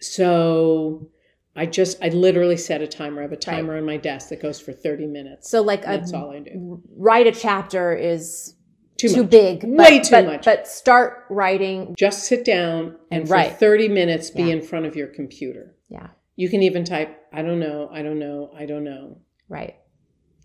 So 0.00 1.10
I 1.56 1.66
just, 1.66 2.02
I 2.02 2.08
literally 2.08 2.56
set 2.56 2.82
a 2.82 2.86
timer. 2.86 3.20
I 3.20 3.22
have 3.22 3.32
a 3.32 3.36
timer 3.36 3.72
right. 3.74 3.78
on 3.80 3.86
my 3.86 3.96
desk 3.96 4.28
that 4.28 4.40
goes 4.40 4.60
for 4.60 4.72
30 4.72 5.06
minutes. 5.06 5.50
So, 5.50 5.60
like, 5.62 5.82
that's 5.82 6.12
all 6.12 6.30
I 6.30 6.40
do. 6.40 6.80
Write 6.96 7.26
a 7.26 7.32
chapter 7.32 7.92
is 7.94 8.54
too, 8.98 9.08
too 9.08 9.24
big. 9.24 9.60
But, 9.60 9.70
Way 9.70 10.00
too 10.00 10.10
but, 10.10 10.26
much. 10.26 10.44
But 10.44 10.68
start 10.68 11.24
writing. 11.30 11.94
Just 11.96 12.24
sit 12.24 12.44
down 12.44 12.96
and, 13.10 13.20
and 13.20 13.28
for 13.28 13.34
write. 13.34 13.58
30 13.58 13.88
minutes 13.88 14.30
be 14.30 14.42
yeah. 14.42 14.54
in 14.54 14.62
front 14.62 14.86
of 14.86 14.96
your 14.96 15.06
computer. 15.06 15.74
Yeah. 15.88 16.08
You 16.36 16.48
can 16.48 16.62
even 16.62 16.84
type, 16.84 17.26
I 17.32 17.42
don't 17.42 17.60
know, 17.60 17.88
I 17.92 18.02
don't 18.02 18.18
know, 18.18 18.50
I 18.56 18.66
don't 18.66 18.84
know. 18.84 19.18
Right. 19.48 19.76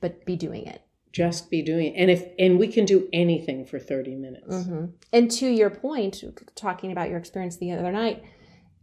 But 0.02 0.26
be 0.26 0.36
doing 0.36 0.66
it. 0.68 0.82
Just 1.12 1.52
be 1.52 1.62
doing 1.62 1.94
it. 1.94 1.98
And 1.98 2.10
if 2.10 2.26
and 2.40 2.58
we 2.58 2.68
can 2.68 2.86
do 2.86 3.08
anything 3.14 3.66
for 3.66 3.80
30 3.80 4.16
minutes. 4.16 4.52
Mm-hmm. 4.52 4.86
And 5.12 5.30
to 5.32 5.48
your 5.48 5.70
point, 5.70 6.24
talking 6.56 6.92
about 6.92 7.10
your 7.10 7.20
experience 7.20 7.58
the 7.58 7.72
other 7.72 7.92
night, 7.92 8.24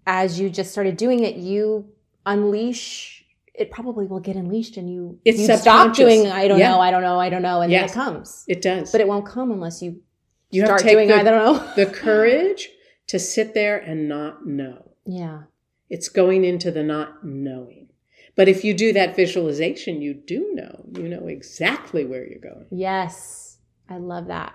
as 0.06 0.38
you 0.38 0.48
just 0.48 0.70
started 0.70 0.96
doing 0.96 1.24
it, 1.24 1.36
you 1.36 1.92
unleash 2.26 3.19
it 3.54 3.70
probably 3.70 4.06
will 4.06 4.20
get 4.20 4.36
unleashed 4.36 4.76
and 4.76 4.90
you 4.90 5.18
it's 5.24 5.38
you 5.38 5.56
stop 5.56 5.94
doing 5.94 6.28
I 6.28 6.48
don't 6.48 6.58
yeah. 6.58 6.70
know, 6.70 6.80
I 6.80 6.90
don't 6.90 7.02
know, 7.02 7.18
I 7.18 7.28
don't 7.28 7.42
know, 7.42 7.60
and 7.60 7.70
yes. 7.70 7.92
then 7.92 8.02
it 8.02 8.04
comes. 8.04 8.44
It 8.48 8.62
does. 8.62 8.92
But 8.92 9.00
it 9.00 9.08
won't 9.08 9.26
come 9.26 9.50
unless 9.50 9.82
you 9.82 10.02
you 10.50 10.64
start 10.64 10.82
doing 10.82 11.08
the, 11.08 11.14
I 11.14 11.22
don't 11.22 11.44
know. 11.44 11.72
the 11.76 11.86
courage 11.86 12.70
to 13.08 13.18
sit 13.18 13.54
there 13.54 13.78
and 13.78 14.08
not 14.08 14.46
know. 14.46 14.92
Yeah. 15.06 15.42
It's 15.88 16.08
going 16.08 16.44
into 16.44 16.70
the 16.70 16.82
not 16.82 17.24
knowing. 17.24 17.88
But 18.36 18.48
if 18.48 18.64
you 18.64 18.74
do 18.74 18.92
that 18.92 19.16
visualization, 19.16 20.00
you 20.00 20.14
do 20.14 20.50
know. 20.54 20.84
You 20.96 21.08
know 21.08 21.26
exactly 21.26 22.04
where 22.04 22.26
you're 22.26 22.40
going. 22.40 22.66
Yes. 22.70 23.58
I 23.88 23.98
love 23.98 24.28
that. 24.28 24.54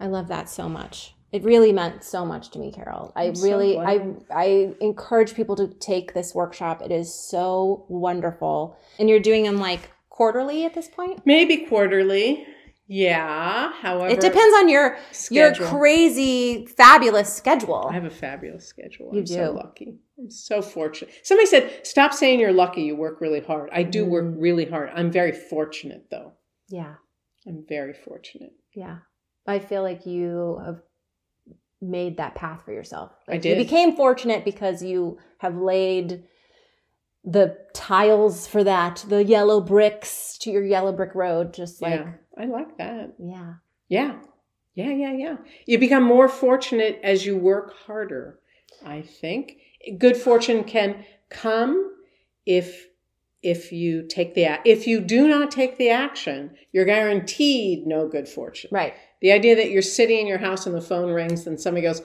I 0.00 0.06
love 0.06 0.28
that 0.28 0.48
so 0.48 0.68
much. 0.68 1.14
It 1.32 1.44
really 1.44 1.72
meant 1.72 2.04
so 2.04 2.26
much 2.26 2.50
to 2.50 2.58
me, 2.58 2.70
Carol. 2.70 3.12
I 3.16 3.24
I'm 3.24 3.42
really 3.42 3.74
so 3.74 3.80
I 3.80 4.14
I 4.30 4.74
encourage 4.80 5.34
people 5.34 5.56
to 5.56 5.68
take 5.80 6.12
this 6.12 6.34
workshop. 6.34 6.82
It 6.82 6.92
is 6.92 7.12
so 7.14 7.86
wonderful. 7.88 8.76
And 8.98 9.08
you're 9.08 9.20
doing 9.20 9.44
them 9.44 9.56
like 9.56 9.90
quarterly 10.10 10.64
at 10.64 10.74
this 10.74 10.88
point? 10.88 11.22
Maybe 11.24 11.66
quarterly. 11.66 12.46
Yeah. 12.86 13.72
However, 13.80 14.08
it 14.08 14.20
depends 14.20 14.54
on 14.58 14.68
your 14.68 14.98
schedule. 15.12 15.64
your 15.66 15.70
crazy, 15.70 16.66
fabulous 16.66 17.32
schedule. 17.32 17.88
I 17.90 17.94
have 17.94 18.04
a 18.04 18.10
fabulous 18.10 18.66
schedule. 18.66 19.10
You 19.12 19.20
I'm 19.20 19.24
do. 19.24 19.34
so 19.34 19.52
lucky. 19.52 19.94
I'm 20.18 20.30
so 20.30 20.60
fortunate. 20.60 21.14
Somebody 21.22 21.46
said, 21.46 21.86
"Stop 21.86 22.12
saying 22.12 22.38
you're 22.38 22.52
lucky. 22.52 22.82
You 22.82 22.94
work 22.94 23.20
really 23.22 23.40
hard." 23.40 23.70
I 23.72 23.82
do 23.82 24.04
mm. 24.04 24.08
work 24.08 24.34
really 24.36 24.66
hard. 24.66 24.90
I'm 24.94 25.10
very 25.10 25.32
fortunate, 25.32 26.08
though. 26.10 26.32
Yeah. 26.68 26.96
I'm 27.46 27.64
very 27.66 27.94
fortunate. 27.94 28.52
Yeah. 28.74 28.98
I 29.46 29.58
feel 29.58 29.82
like 29.82 30.06
you 30.06 30.60
have 30.64 30.82
made 31.82 32.16
that 32.16 32.34
path 32.34 32.62
for 32.64 32.72
yourself. 32.72 33.12
Like 33.28 33.36
I 33.36 33.38
did. 33.38 33.58
You 33.58 33.64
became 33.64 33.96
fortunate 33.96 34.44
because 34.44 34.82
you 34.82 35.18
have 35.38 35.56
laid 35.56 36.24
the 37.24 37.56
tiles 37.74 38.46
for 38.46 38.64
that, 38.64 39.04
the 39.08 39.24
yellow 39.24 39.60
bricks 39.60 40.38
to 40.38 40.50
your 40.50 40.64
yellow 40.64 40.92
brick 40.92 41.14
road, 41.14 41.54
just 41.54 41.82
like 41.82 42.00
yeah, 42.00 42.12
I 42.38 42.46
like 42.46 42.78
that. 42.78 43.14
Yeah. 43.18 43.54
Yeah. 43.88 44.14
Yeah, 44.74 44.90
yeah, 44.90 45.12
yeah. 45.12 45.36
You 45.66 45.78
become 45.78 46.02
more 46.02 46.28
fortunate 46.28 46.98
as 47.02 47.26
you 47.26 47.36
work 47.36 47.74
harder, 47.86 48.38
I 48.84 49.02
think. 49.02 49.58
Good 49.98 50.16
fortune 50.16 50.64
can 50.64 51.04
come 51.28 51.94
if 52.46 52.86
if 53.42 53.72
you 53.72 54.06
take 54.08 54.34
the 54.34 54.58
if 54.64 54.86
you 54.86 55.00
do 55.00 55.28
not 55.28 55.50
take 55.50 55.76
the 55.76 55.90
action, 55.90 56.56
you're 56.72 56.84
guaranteed 56.84 57.86
no 57.86 58.08
good 58.08 58.28
fortune. 58.28 58.70
Right. 58.72 58.94
The 59.22 59.32
idea 59.32 59.56
that 59.56 59.70
you're 59.70 59.82
sitting 59.82 60.18
in 60.18 60.26
your 60.26 60.38
house 60.38 60.66
and 60.66 60.74
the 60.74 60.80
phone 60.80 61.10
rings 61.10 61.46
and 61.46 61.58
somebody 61.58 61.86
goes, 61.86 62.02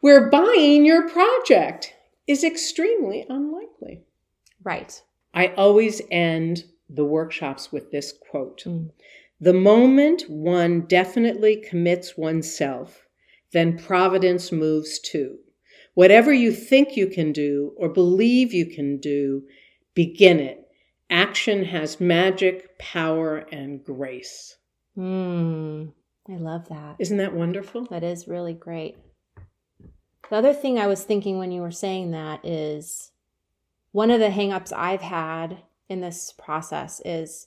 "We're 0.00 0.30
buying 0.30 0.86
your 0.86 1.08
project," 1.08 1.92
is 2.26 2.42
extremely 2.42 3.26
unlikely. 3.28 4.04
Right. 4.62 5.02
I 5.34 5.48
always 5.48 6.00
end 6.10 6.64
the 6.88 7.04
workshops 7.04 7.70
with 7.72 7.90
this 7.90 8.12
quote 8.12 8.62
mm. 8.64 8.90
The 9.40 9.52
moment 9.52 10.30
one 10.30 10.82
definitely 10.82 11.56
commits 11.56 12.16
oneself, 12.16 13.06
then 13.52 13.76
providence 13.76 14.52
moves 14.52 14.98
too. 15.00 15.38
Whatever 15.94 16.32
you 16.32 16.52
think 16.52 16.96
you 16.96 17.08
can 17.08 17.32
do 17.32 17.74
or 17.76 17.88
believe 17.88 18.54
you 18.54 18.66
can 18.66 18.98
do, 18.98 19.42
begin 19.92 20.40
it. 20.40 20.66
Action 21.10 21.64
has 21.64 22.00
magic, 22.00 22.78
power, 22.78 23.38
and 23.52 23.84
grace. 23.84 24.56
Hmm. 24.94 25.83
I 26.34 26.38
love 26.38 26.68
that. 26.68 26.96
Isn't 26.98 27.18
that 27.18 27.32
wonderful? 27.32 27.84
That 27.86 28.02
is 28.02 28.26
really 28.26 28.54
great. 28.54 28.96
The 30.30 30.36
other 30.36 30.52
thing 30.52 30.78
I 30.78 30.86
was 30.86 31.04
thinking 31.04 31.38
when 31.38 31.52
you 31.52 31.60
were 31.60 31.70
saying 31.70 32.10
that 32.10 32.44
is 32.44 33.12
one 33.92 34.10
of 34.10 34.18
the 34.18 34.30
hangups 34.30 34.72
I've 34.72 35.02
had 35.02 35.58
in 35.88 36.00
this 36.00 36.32
process 36.32 37.00
is 37.04 37.46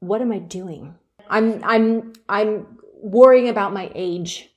what 0.00 0.20
am 0.20 0.30
I 0.30 0.40
doing? 0.40 0.96
I'm 1.30 1.64
I'm 1.64 2.12
I'm 2.28 2.78
worrying 2.92 3.48
about 3.48 3.72
my 3.72 3.90
age. 3.94 4.50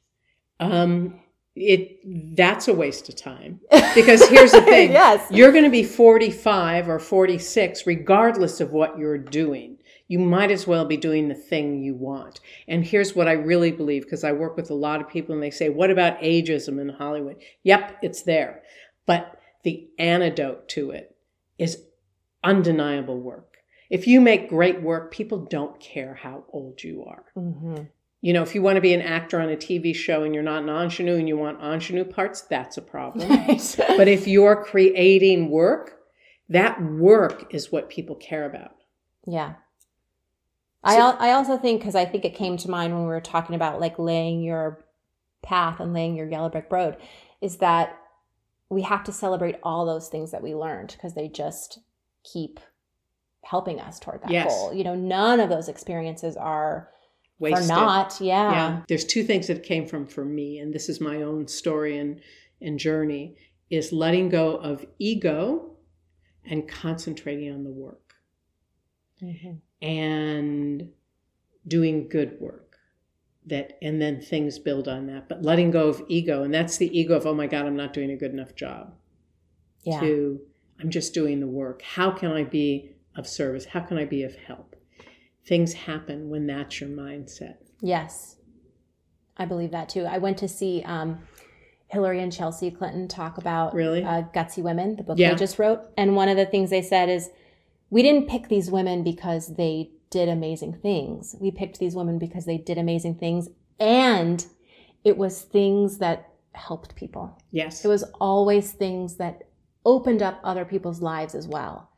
Um 0.59 1.21
it 1.55 2.35
that's 2.35 2.67
a 2.67 2.73
waste 2.73 3.07
of 3.09 3.15
time 3.15 3.59
because 3.95 4.27
here's 4.27 4.51
the 4.51 4.61
thing 4.65 4.91
yes 4.91 5.25
you're 5.31 5.51
going 5.51 5.63
to 5.63 5.71
be 5.71 5.81
45 5.81 6.87
or 6.87 6.99
46 6.99 7.87
regardless 7.87 8.61
of 8.61 8.71
what 8.73 8.95
you're 8.99 9.17
doing 9.17 9.76
you 10.07 10.19
might 10.19 10.51
as 10.51 10.65
well 10.65 10.85
be 10.85 10.97
doing 10.97 11.27
the 11.27 11.35
thing 11.35 11.81
you 11.81 11.93
want 11.93 12.39
and 12.67 12.85
here's 12.85 13.15
what 13.15 13.27
i 13.27 13.33
really 13.33 13.71
believe 13.71 14.03
because 14.03 14.23
i 14.23 14.31
work 14.31 14.55
with 14.55 14.69
a 14.69 14.75
lot 14.75 15.01
of 15.01 15.09
people 15.09 15.33
and 15.33 15.43
they 15.43 15.51
say 15.51 15.69
what 15.69 15.91
about 15.91 16.19
ageism 16.21 16.79
in 16.79 16.89
hollywood 16.89 17.37
yep 17.63 17.97
it's 18.01 18.23
there 18.23 18.61
but 19.05 19.39
the 19.63 19.89
antidote 19.99 20.69
to 20.69 20.91
it 20.91 21.15
is 21.57 21.83
undeniable 22.43 23.19
work. 23.19 23.57
If 23.89 24.07
you 24.07 24.21
make 24.21 24.49
great 24.49 24.81
work, 24.81 25.11
people 25.11 25.39
don't 25.39 25.79
care 25.79 26.13
how 26.13 26.45
old 26.53 26.83
you 26.83 27.05
are. 27.05 27.25
Mm-hmm. 27.35 27.83
You 28.21 28.33
know, 28.33 28.41
if 28.41 28.55
you 28.55 28.61
want 28.61 28.75
to 28.75 28.81
be 28.81 28.93
an 28.93 29.01
actor 29.01 29.39
on 29.39 29.49
a 29.49 29.55
TV 29.55 29.95
show 29.95 30.23
and 30.23 30.33
you're 30.33 30.43
not 30.43 30.63
an 30.63 30.69
ingenue 30.69 31.15
and 31.15 31.27
you 31.27 31.37
want 31.37 31.61
ingenue 31.61 32.03
parts, 32.03 32.41
that's 32.41 32.77
a 32.77 32.81
problem. 32.81 33.27
but 33.77 34.07
if 34.07 34.27
you're 34.27 34.63
creating 34.63 35.49
work, 35.49 35.99
that 36.49 36.81
work 36.81 37.53
is 37.53 37.71
what 37.71 37.89
people 37.89 38.15
care 38.15 38.45
about. 38.45 38.75
Yeah. 39.25 39.53
I, 40.87 41.29
I 41.29 41.31
also 41.33 41.57
think, 41.57 41.81
because 41.81 41.95
I 41.95 42.05
think 42.05 42.25
it 42.25 42.35
came 42.35 42.57
to 42.57 42.69
mind 42.69 42.93
when 42.93 43.03
we 43.03 43.09
were 43.09 43.21
talking 43.21 43.55
about 43.55 43.79
like 43.79 43.97
laying 43.99 44.41
your 44.41 44.85
path 45.43 45.79
and 45.79 45.93
laying 45.93 46.15
your 46.15 46.29
yellow 46.29 46.49
brick 46.49 46.67
road, 46.71 46.97
is 47.41 47.57
that 47.57 47.97
we 48.69 48.81
have 48.81 49.03
to 49.05 49.11
celebrate 49.11 49.55
all 49.63 49.85
those 49.85 50.09
things 50.09 50.31
that 50.31 50.43
we 50.43 50.53
learned 50.53 50.91
because 50.91 51.13
they 51.13 51.27
just 51.27 51.79
keep 52.23 52.59
helping 53.43 53.79
us 53.79 53.99
toward 53.99 54.21
that 54.23 54.31
yes. 54.31 54.47
goal. 54.47 54.73
You 54.73 54.83
know, 54.83 54.95
none 54.95 55.39
of 55.39 55.49
those 55.49 55.69
experiences 55.69 56.35
are 56.35 56.89
Wasted. 57.39 57.67
for 57.67 57.73
not. 57.73 58.17
Yeah. 58.19 58.51
yeah. 58.51 58.81
There's 58.87 59.05
two 59.05 59.23
things 59.23 59.47
that 59.47 59.63
came 59.63 59.87
from 59.87 60.05
for 60.05 60.25
me, 60.25 60.59
and 60.59 60.73
this 60.73 60.89
is 60.89 60.99
my 60.99 61.21
own 61.21 61.47
story 61.47 61.97
and, 61.97 62.19
and 62.61 62.77
journey, 62.77 63.37
is 63.69 63.93
letting 63.93 64.29
go 64.29 64.55
of 64.57 64.85
ego 64.99 65.77
and 66.45 66.67
concentrating 66.67 67.53
on 67.53 67.63
the 67.63 67.71
work. 67.71 68.15
Mm-hmm. 69.21 69.55
And 69.81 70.89
doing 71.67 72.07
good 72.07 72.39
work 72.39 72.67
that 73.47 73.77
and 73.81 74.01
then 74.01 74.21
things 74.21 74.59
build 74.59 74.87
on 74.87 75.07
that. 75.07 75.27
But 75.27 75.41
letting 75.41 75.71
go 75.71 75.87
of 75.87 76.03
ego 76.07 76.43
and 76.43 76.53
that's 76.53 76.77
the 76.77 76.97
ego 76.97 77.15
of 77.15 77.25
oh 77.25 77.33
my 77.33 77.47
god 77.47 77.65
i'm 77.65 77.75
not 77.75 77.93
doing 77.93 78.11
a 78.11 78.17
good 78.17 78.31
enough 78.31 78.55
job. 78.55 78.93
Yeah. 79.83 79.99
to 80.01 80.41
i'm 80.79 80.89
just 80.89 81.13
doing 81.13 81.39
the 81.39 81.47
work. 81.47 81.81
How 81.81 82.11
can 82.11 82.31
i 82.31 82.43
be 82.43 82.91
of 83.15 83.27
service? 83.27 83.65
How 83.65 83.79
can 83.79 83.97
i 83.97 84.05
be 84.05 84.23
of 84.23 84.35
help? 84.35 84.75
Things 85.45 85.73
happen 85.73 86.29
when 86.29 86.45
that's 86.45 86.79
your 86.81 86.89
mindset. 86.89 87.55
Yes. 87.81 88.35
I 89.37 89.45
believe 89.45 89.71
that 89.71 89.87
too. 89.87 90.05
I 90.05 90.17
went 90.17 90.37
to 90.39 90.47
see 90.47 90.83
um, 90.85 91.19
hillary 91.89 92.21
and 92.21 92.33
chelsea 92.33 92.69
clinton 92.69 93.07
talk 93.07 93.37
about 93.37 93.73
really? 93.73 94.03
uh, 94.03 94.21
gutsy 94.33 94.61
women 94.61 94.97
the 94.97 95.03
book 95.03 95.17
yeah. 95.17 95.29
they 95.29 95.35
just 95.35 95.57
wrote. 95.57 95.81
And 95.97 96.17
one 96.17 96.27
of 96.27 96.35
the 96.35 96.45
things 96.45 96.69
they 96.69 96.81
said 96.81 97.07
is 97.07 97.29
we 97.89 98.01
didn't 98.01 98.27
pick 98.27 98.47
these 98.47 98.69
women 98.69 99.03
because 99.03 99.55
they 99.55 99.91
did 100.09 100.29
amazing 100.29 100.73
things. 100.73 101.35
We 101.39 101.51
picked 101.51 101.79
these 101.79 101.95
women 101.95 102.19
because 102.19 102.45
they 102.45 102.57
did 102.57 102.77
amazing 102.77 103.15
things 103.15 103.49
and 103.79 104.45
it 105.03 105.17
was 105.17 105.41
things 105.41 105.99
that 105.99 106.29
helped 106.53 106.95
people. 106.95 107.37
Yes. 107.51 107.83
It 107.85 107.87
was 107.87 108.03
always 108.19 108.71
things 108.71 109.15
that 109.17 109.43
opened 109.85 110.21
up 110.21 110.39
other 110.43 110.65
people's 110.65 111.01
lives 111.01 111.35
as 111.35 111.47
well. 111.47 111.89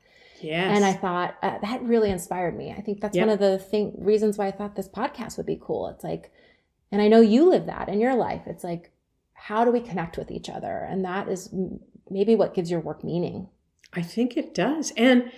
Yes. 0.41 0.75
And 0.75 0.85
I 0.85 0.93
thought 0.93 1.37
uh, 1.41 1.57
that 1.61 1.81
really 1.83 2.11
inspired 2.11 2.57
me. 2.57 2.71
I 2.71 2.81
think 2.81 3.01
that's 3.01 3.15
yep. 3.15 3.27
one 3.27 3.33
of 3.33 3.39
the 3.39 3.59
thing 3.59 3.93
reasons 3.97 4.37
why 4.37 4.47
I 4.47 4.51
thought 4.51 4.75
this 4.75 4.87
podcast 4.87 5.37
would 5.37 5.45
be 5.45 5.59
cool. 5.61 5.87
It's 5.89 6.03
like 6.03 6.31
and 6.91 7.01
I 7.01 7.07
know 7.07 7.21
you 7.21 7.49
live 7.49 7.67
that 7.67 7.89
in 7.89 7.99
your 7.99 8.15
life. 8.15 8.43
It's 8.45 8.63
like 8.63 8.91
how 9.33 9.65
do 9.65 9.71
we 9.71 9.79
connect 9.79 10.17
with 10.17 10.31
each 10.31 10.49
other? 10.49 10.85
And 10.89 11.03
that 11.05 11.29
is 11.29 11.53
maybe 12.09 12.35
what 12.35 12.53
gives 12.53 12.71
your 12.71 12.79
work 12.79 13.03
meaning. 13.03 13.49
I 13.93 14.01
think 14.01 14.37
it 14.37 14.53
does. 14.53 14.91
And 14.95 15.31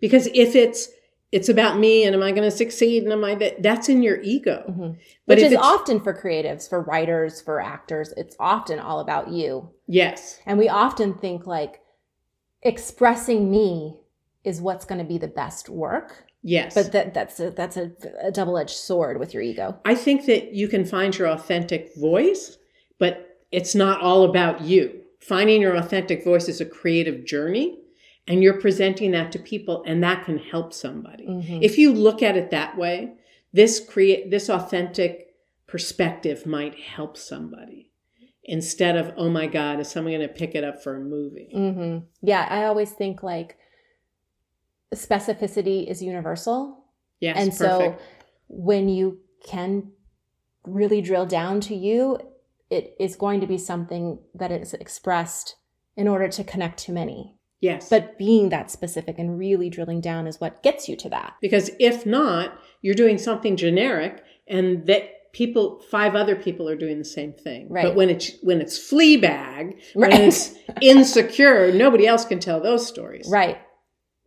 because 0.00 0.28
if 0.34 0.54
it's 0.54 0.88
it's 1.32 1.48
about 1.48 1.78
me 1.78 2.04
and 2.04 2.14
am 2.14 2.22
I 2.22 2.32
going 2.32 2.48
to 2.48 2.56
succeed 2.56 3.04
and 3.04 3.12
am 3.12 3.24
I 3.24 3.34
that 3.36 3.62
that's 3.62 3.88
in 3.88 4.02
your 4.02 4.20
ego. 4.20 4.64
Mhm. 4.68 4.96
But 5.26 5.38
Which 5.38 5.44
is 5.44 5.54
often 5.54 6.00
for 6.00 6.12
creatives, 6.12 6.68
for 6.68 6.80
writers, 6.80 7.40
for 7.40 7.60
actors, 7.60 8.12
it's 8.16 8.34
often 8.40 8.78
all 8.80 9.00
about 9.00 9.28
you. 9.28 9.70
Yes. 9.86 10.40
And 10.44 10.58
we 10.58 10.68
often 10.68 11.14
think 11.14 11.46
like 11.46 11.80
expressing 12.62 13.50
me 13.50 13.96
is 14.42 14.60
what's 14.60 14.84
going 14.84 14.98
to 14.98 15.04
be 15.04 15.18
the 15.18 15.28
best 15.28 15.68
work. 15.68 16.26
Yes. 16.42 16.74
But 16.74 16.92
that, 16.92 17.14
that's 17.14 17.38
a, 17.38 17.50
that's 17.50 17.76
a, 17.76 17.92
a 18.22 18.32
double 18.32 18.56
edged 18.58 18.76
sword 18.76 19.20
with 19.20 19.34
your 19.34 19.42
ego. 19.42 19.78
I 19.84 19.94
think 19.94 20.26
that 20.26 20.52
you 20.52 20.68
can 20.68 20.84
find 20.84 21.16
your 21.16 21.28
authentic 21.28 21.94
voice, 21.96 22.56
but 22.98 23.38
it's 23.52 23.74
not 23.74 24.00
all 24.00 24.24
about 24.24 24.62
you. 24.62 25.00
Finding 25.20 25.60
your 25.60 25.76
authentic 25.76 26.24
voice 26.24 26.48
is 26.48 26.60
a 26.60 26.64
creative 26.64 27.26
journey 27.26 27.79
and 28.30 28.44
you're 28.44 28.60
presenting 28.60 29.10
that 29.10 29.32
to 29.32 29.38
people 29.40 29.82
and 29.86 30.02
that 30.04 30.24
can 30.24 30.38
help 30.38 30.72
somebody. 30.72 31.26
Mhm. 31.26 31.58
If 31.62 31.76
you 31.78 31.92
look 31.92 32.22
at 32.22 32.36
it 32.36 32.50
that 32.52 32.78
way, 32.78 33.14
this 33.52 33.80
create 33.80 34.30
this 34.30 34.48
authentic 34.48 35.34
perspective 35.66 36.46
might 36.46 36.78
help 36.78 37.16
somebody 37.16 37.90
instead 38.44 38.96
of 38.96 39.12
oh 39.16 39.28
my 39.28 39.46
god, 39.48 39.80
is 39.80 39.88
someone 39.88 40.12
going 40.14 40.26
to 40.26 40.32
pick 40.32 40.54
it 40.54 40.62
up 40.64 40.80
for 40.82 40.96
a 40.96 41.00
movie? 41.00 41.50
hmm 41.52 41.98
Yeah, 42.22 42.46
I 42.48 42.64
always 42.64 42.92
think 42.92 43.22
like 43.22 43.56
specificity 44.94 45.86
is 45.88 46.02
universal. 46.02 46.84
Yes, 47.20 47.36
and 47.36 47.50
perfect. 47.50 47.58
so 47.58 48.04
when 48.48 48.88
you 48.88 49.20
can 49.44 49.92
really 50.64 51.00
drill 51.02 51.26
down 51.26 51.60
to 51.62 51.74
you, 51.74 52.18
it 52.70 52.94
is 53.00 53.16
going 53.16 53.40
to 53.40 53.46
be 53.46 53.58
something 53.58 54.20
that 54.34 54.52
is 54.52 54.74
expressed 54.74 55.56
in 55.96 56.06
order 56.06 56.28
to 56.28 56.44
connect 56.44 56.78
to 56.84 56.92
many. 56.92 57.36
Yes. 57.60 57.88
But 57.88 58.18
being 58.18 58.48
that 58.50 58.70
specific 58.70 59.18
and 59.18 59.38
really 59.38 59.70
drilling 59.70 60.00
down 60.00 60.26
is 60.26 60.40
what 60.40 60.62
gets 60.62 60.88
you 60.88 60.96
to 60.96 61.08
that. 61.10 61.34
Because 61.40 61.70
if 61.78 62.04
not, 62.06 62.58
you're 62.82 62.94
doing 62.94 63.18
something 63.18 63.56
generic 63.56 64.22
and 64.48 64.86
that 64.86 65.32
people 65.32 65.80
five 65.90 66.14
other 66.16 66.34
people 66.34 66.68
are 66.68 66.76
doing 66.76 66.98
the 66.98 67.04
same 67.04 67.32
thing. 67.32 67.68
Right. 67.70 67.84
But 67.84 67.94
when 67.94 68.10
it's 68.10 68.32
when 68.42 68.60
it's 68.60 68.78
Fleabag, 68.78 69.78
when 69.94 70.10
Right. 70.10 70.20
it's 70.22 70.54
insecure, 70.80 71.72
nobody 71.72 72.06
else 72.06 72.24
can 72.24 72.40
tell 72.40 72.60
those 72.60 72.86
stories. 72.86 73.28
Right. 73.30 73.58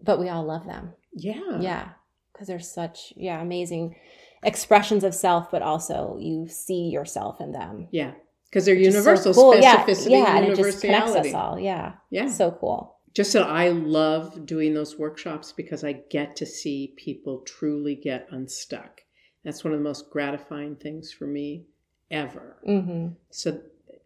But 0.02 0.20
we 0.20 0.30
all 0.30 0.44
love 0.46 0.66
them. 0.66 0.94
Yeah. 1.14 1.60
Yeah. 1.60 1.90
Because 2.32 2.48
they're 2.48 2.60
such, 2.60 3.14
yeah, 3.16 3.42
amazing 3.42 3.96
expressions 4.44 5.04
of 5.04 5.14
self, 5.14 5.52
but 5.52 5.62
also 5.62 6.18
you 6.20 6.48
see 6.48 6.90
yourself 6.90 7.40
in 7.40 7.52
them. 7.52 7.88
Yeah. 7.92 8.14
Because 8.50 8.66
they're 8.66 8.76
is 8.76 8.88
so 8.94 9.00
universal 9.00 9.34
cool. 9.34 9.56
Yeah, 9.56 9.84
specificity 9.86 10.12
yeah, 10.12 10.36
and 10.38 10.46
and 10.46 10.54
it 10.54 10.56
just 10.58 10.82
connects 10.82 11.10
universality. 11.12 11.30
us 11.30 11.36
all. 11.36 11.60
Yeah. 11.60 11.94
Yeah. 12.12 12.28
So 12.30 12.52
cool. 12.52 12.96
Just 13.14 13.34
that 13.34 13.44
I 13.44 13.70
love 13.70 14.46
doing 14.46 14.74
those 14.74 14.98
workshops 14.98 15.52
because 15.52 15.84
I 15.84 15.94
get 15.94 16.36
to 16.38 16.46
see 16.46 16.94
people 16.98 17.42
truly 17.42 17.96
get 17.96 18.28
unstuck. 18.32 19.02
That's 19.44 19.64
one 19.64 19.74
of 19.74 19.80
the 19.80 19.84
most 19.84 20.10
gratifying 20.10 20.76
things 20.76 21.12
for 21.12 21.28
me 21.28 21.66
ever. 22.10 22.58
hmm 22.66 23.10
So, 23.30 23.62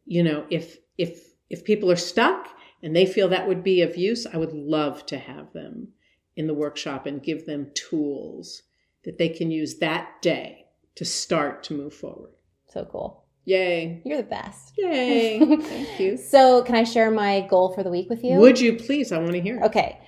you 0.05 0.23
know, 0.23 0.45
if 0.49 0.77
if 0.97 1.33
if 1.49 1.63
people 1.63 1.89
are 1.91 1.95
stuck 1.95 2.49
and 2.83 2.95
they 2.95 3.05
feel 3.05 3.29
that 3.29 3.47
would 3.47 3.63
be 3.63 3.81
of 3.81 3.95
use, 3.95 4.25
I 4.25 4.37
would 4.37 4.53
love 4.53 5.05
to 5.07 5.17
have 5.17 5.53
them 5.53 5.89
in 6.35 6.47
the 6.47 6.53
workshop 6.53 7.05
and 7.05 7.23
give 7.23 7.45
them 7.45 7.71
tools 7.73 8.63
that 9.03 9.17
they 9.17 9.29
can 9.29 9.51
use 9.51 9.77
that 9.79 10.21
day 10.21 10.65
to 10.95 11.05
start 11.05 11.63
to 11.63 11.73
move 11.73 11.93
forward. 11.93 12.31
So 12.67 12.85
cool. 12.85 13.26
Yay. 13.47 14.01
You're 14.03 14.17
the 14.17 14.23
best. 14.23 14.73
Yay. 14.77 15.39
Thank 15.61 15.99
you. 16.01 16.17
So, 16.17 16.61
can 16.63 16.75
I 16.75 16.83
share 16.83 17.09
my 17.09 17.41
goal 17.49 17.73
for 17.73 17.81
the 17.81 17.89
week 17.89 18.09
with 18.09 18.21
you? 18.23 18.37
Would 18.39 18.59
you 18.59 18.73
please? 18.75 19.13
I 19.13 19.19
want 19.19 19.31
to 19.31 19.41
hear. 19.41 19.57
it. 19.57 19.63
Okay. 19.63 19.99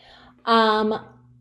Um, 0.43 0.93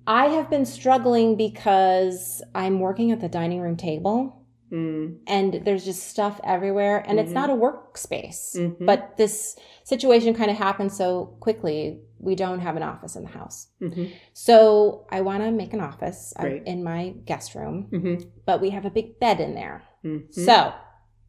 I 0.06 0.26
have 0.26 0.48
been 0.48 0.64
struggling 0.64 1.37
because 1.37 2.40
I'm 2.54 2.78
working 2.78 3.11
at 3.11 3.20
the 3.20 3.28
dining 3.28 3.61
room 3.61 3.76
table 3.76 4.34
Mm, 4.70 5.20
and 5.26 5.62
there's 5.64 5.82
just 5.87 6.08
stuff 6.11 6.38
everywhere 6.44 7.02
and 7.08 7.18
it's 7.18 7.30
Mhm. 7.30 7.34
not 7.40 7.48
a 7.48 7.54
workspace. 7.54 8.54
mhm, 8.54 8.84
But 8.84 9.16
this 9.16 9.56
situation 9.84 10.34
kind 10.34 10.50
of 10.50 10.58
happened 10.58 10.92
so 10.92 11.37
quickly. 11.40 12.00
We 12.20 12.34
don't 12.34 12.61
have 12.61 12.76
an 12.76 12.82
office 12.82 13.16
in 13.16 13.22
the 13.22 13.30
house. 13.30 13.68
mhm, 13.80 14.11
So 14.34 15.06
I 15.11 15.22
want 15.22 15.42
to 15.42 15.50
make 15.50 15.72
an 15.72 15.80
office 15.80 16.34
in 16.66 16.84
my 16.84 17.14
guest 17.24 17.54
room, 17.54 17.87
mhm, 17.90 18.26
but 18.44 18.61
we 18.61 18.68
have 18.70 18.84
a 18.84 18.90
big 18.90 19.18
bed 19.18 19.40
in 19.40 19.54
there. 19.54 19.84
mhm. 20.04 20.30
So 20.30 20.74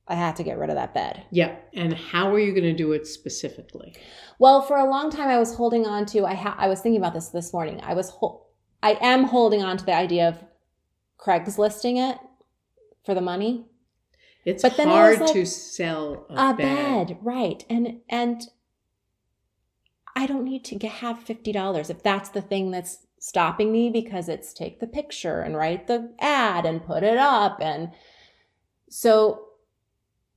I 0.09 0.15
had 0.15 0.35
to 0.37 0.43
get 0.43 0.57
rid 0.57 0.69
of 0.69 0.75
that 0.75 0.93
bed. 0.93 1.23
yeah. 1.31 1.55
And 1.73 1.93
how 1.93 2.33
are 2.33 2.39
you 2.39 2.51
going 2.51 2.63
to 2.63 2.73
do 2.73 2.91
it 2.93 3.05
specifically? 3.07 3.95
Well, 4.39 4.61
for 4.63 4.77
a 4.77 4.89
long 4.89 5.11
time, 5.11 5.29
I 5.29 5.37
was 5.37 5.55
holding 5.55 5.85
on 5.85 6.05
to. 6.07 6.25
I 6.25 6.33
ha- 6.33 6.55
I 6.57 6.67
was 6.67 6.81
thinking 6.81 6.99
about 6.99 7.13
this 7.13 7.29
this 7.29 7.53
morning. 7.53 7.79
I 7.83 7.93
was 7.93 8.09
hol- 8.09 8.49
I 8.81 8.97
am 9.01 9.25
holding 9.25 9.61
on 9.61 9.77
to 9.77 9.85
the 9.85 9.93
idea 9.93 10.27
of 10.27 10.43
Craigslisting 11.19 11.97
it 12.11 12.17
for 13.05 13.13
the 13.13 13.21
money. 13.21 13.65
It's 14.45 14.63
But 14.63 14.77
then 14.77 14.87
hard 14.87 15.19
like, 15.19 15.33
to 15.33 15.45
sell 15.45 16.25
a, 16.29 16.51
A 16.51 16.53
bed, 16.55 17.17
right? 17.21 17.63
And 17.69 17.99
and 18.09 18.41
I 20.15 20.25
don't 20.25 20.43
need 20.45 20.63
to 20.65 20.75
get, 20.75 20.91
have 20.93 21.19
fifty 21.19 21.51
dollars 21.51 21.89
if 21.89 22.01
that's 22.01 22.29
the 22.29 22.41
thing 22.41 22.71
that's 22.71 23.05
stopping 23.19 23.71
me 23.71 23.89
because 23.89 24.29
it's 24.29 24.53
take 24.53 24.79
the 24.79 24.87
picture 24.87 25.41
and 25.41 25.55
write 25.57 25.87
the 25.87 26.13
ad 26.19 26.65
and 26.65 26.85
put 26.85 27.03
it 27.03 27.17
up 27.17 27.59
and 27.61 27.91
so 28.89 29.48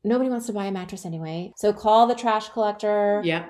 nobody 0.05 0.29
wants 0.31 0.47
to 0.47 0.53
buy 0.53 0.67
a 0.67 0.73
mattress 0.73 1.05
anyway. 1.07 1.53
So 1.57 1.73
call 1.73 2.07
the 2.07 2.15
trash 2.15 2.49
collector. 2.51 3.21
Yeah. 3.25 3.47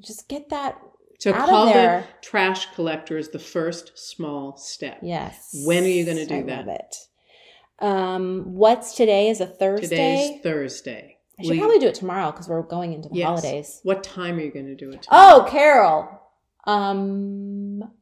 Just 0.00 0.28
get 0.28 0.48
that 0.50 0.78
So 1.18 1.32
out 1.32 1.48
call 1.48 1.68
of 1.68 1.74
the 1.74 2.04
trash 2.22 2.66
collector 2.74 3.16
is 3.18 3.30
the 3.30 3.38
first 3.38 3.92
small 3.98 4.56
step. 4.56 4.98
Yes. 5.02 5.54
When 5.64 5.84
are 5.84 5.88
you 5.88 6.04
gonna 6.04 6.26
do 6.26 6.36
I 6.36 6.42
that? 6.42 6.66
Love 6.66 6.76
it. 6.76 6.96
Um, 7.78 8.54
what's 8.54 8.94
today? 8.94 9.28
Is 9.28 9.40
a 9.40 9.46
Thursday. 9.46 9.86
Today's 9.88 10.40
Thursday. 10.42 11.18
I 11.38 11.42
should 11.42 11.48
Will 11.50 11.54
you- 11.56 11.60
probably 11.62 11.78
do 11.78 11.88
it 11.88 11.94
tomorrow 11.94 12.30
because 12.32 12.48
we're 12.48 12.62
going 12.62 12.94
into 12.94 13.08
the 13.10 13.16
Yes. 13.16 13.26
holidays. 13.26 13.80
What 13.82 14.02
time 14.02 14.38
are 14.38 14.40
you 14.40 14.50
going 14.50 14.64
to 14.66 14.74
do 14.74 14.90
it? 14.90 15.02
tomorrow? 15.02 15.42
Oh, 15.44 15.46
Carol. 15.50 16.08
Um, 16.64 17.92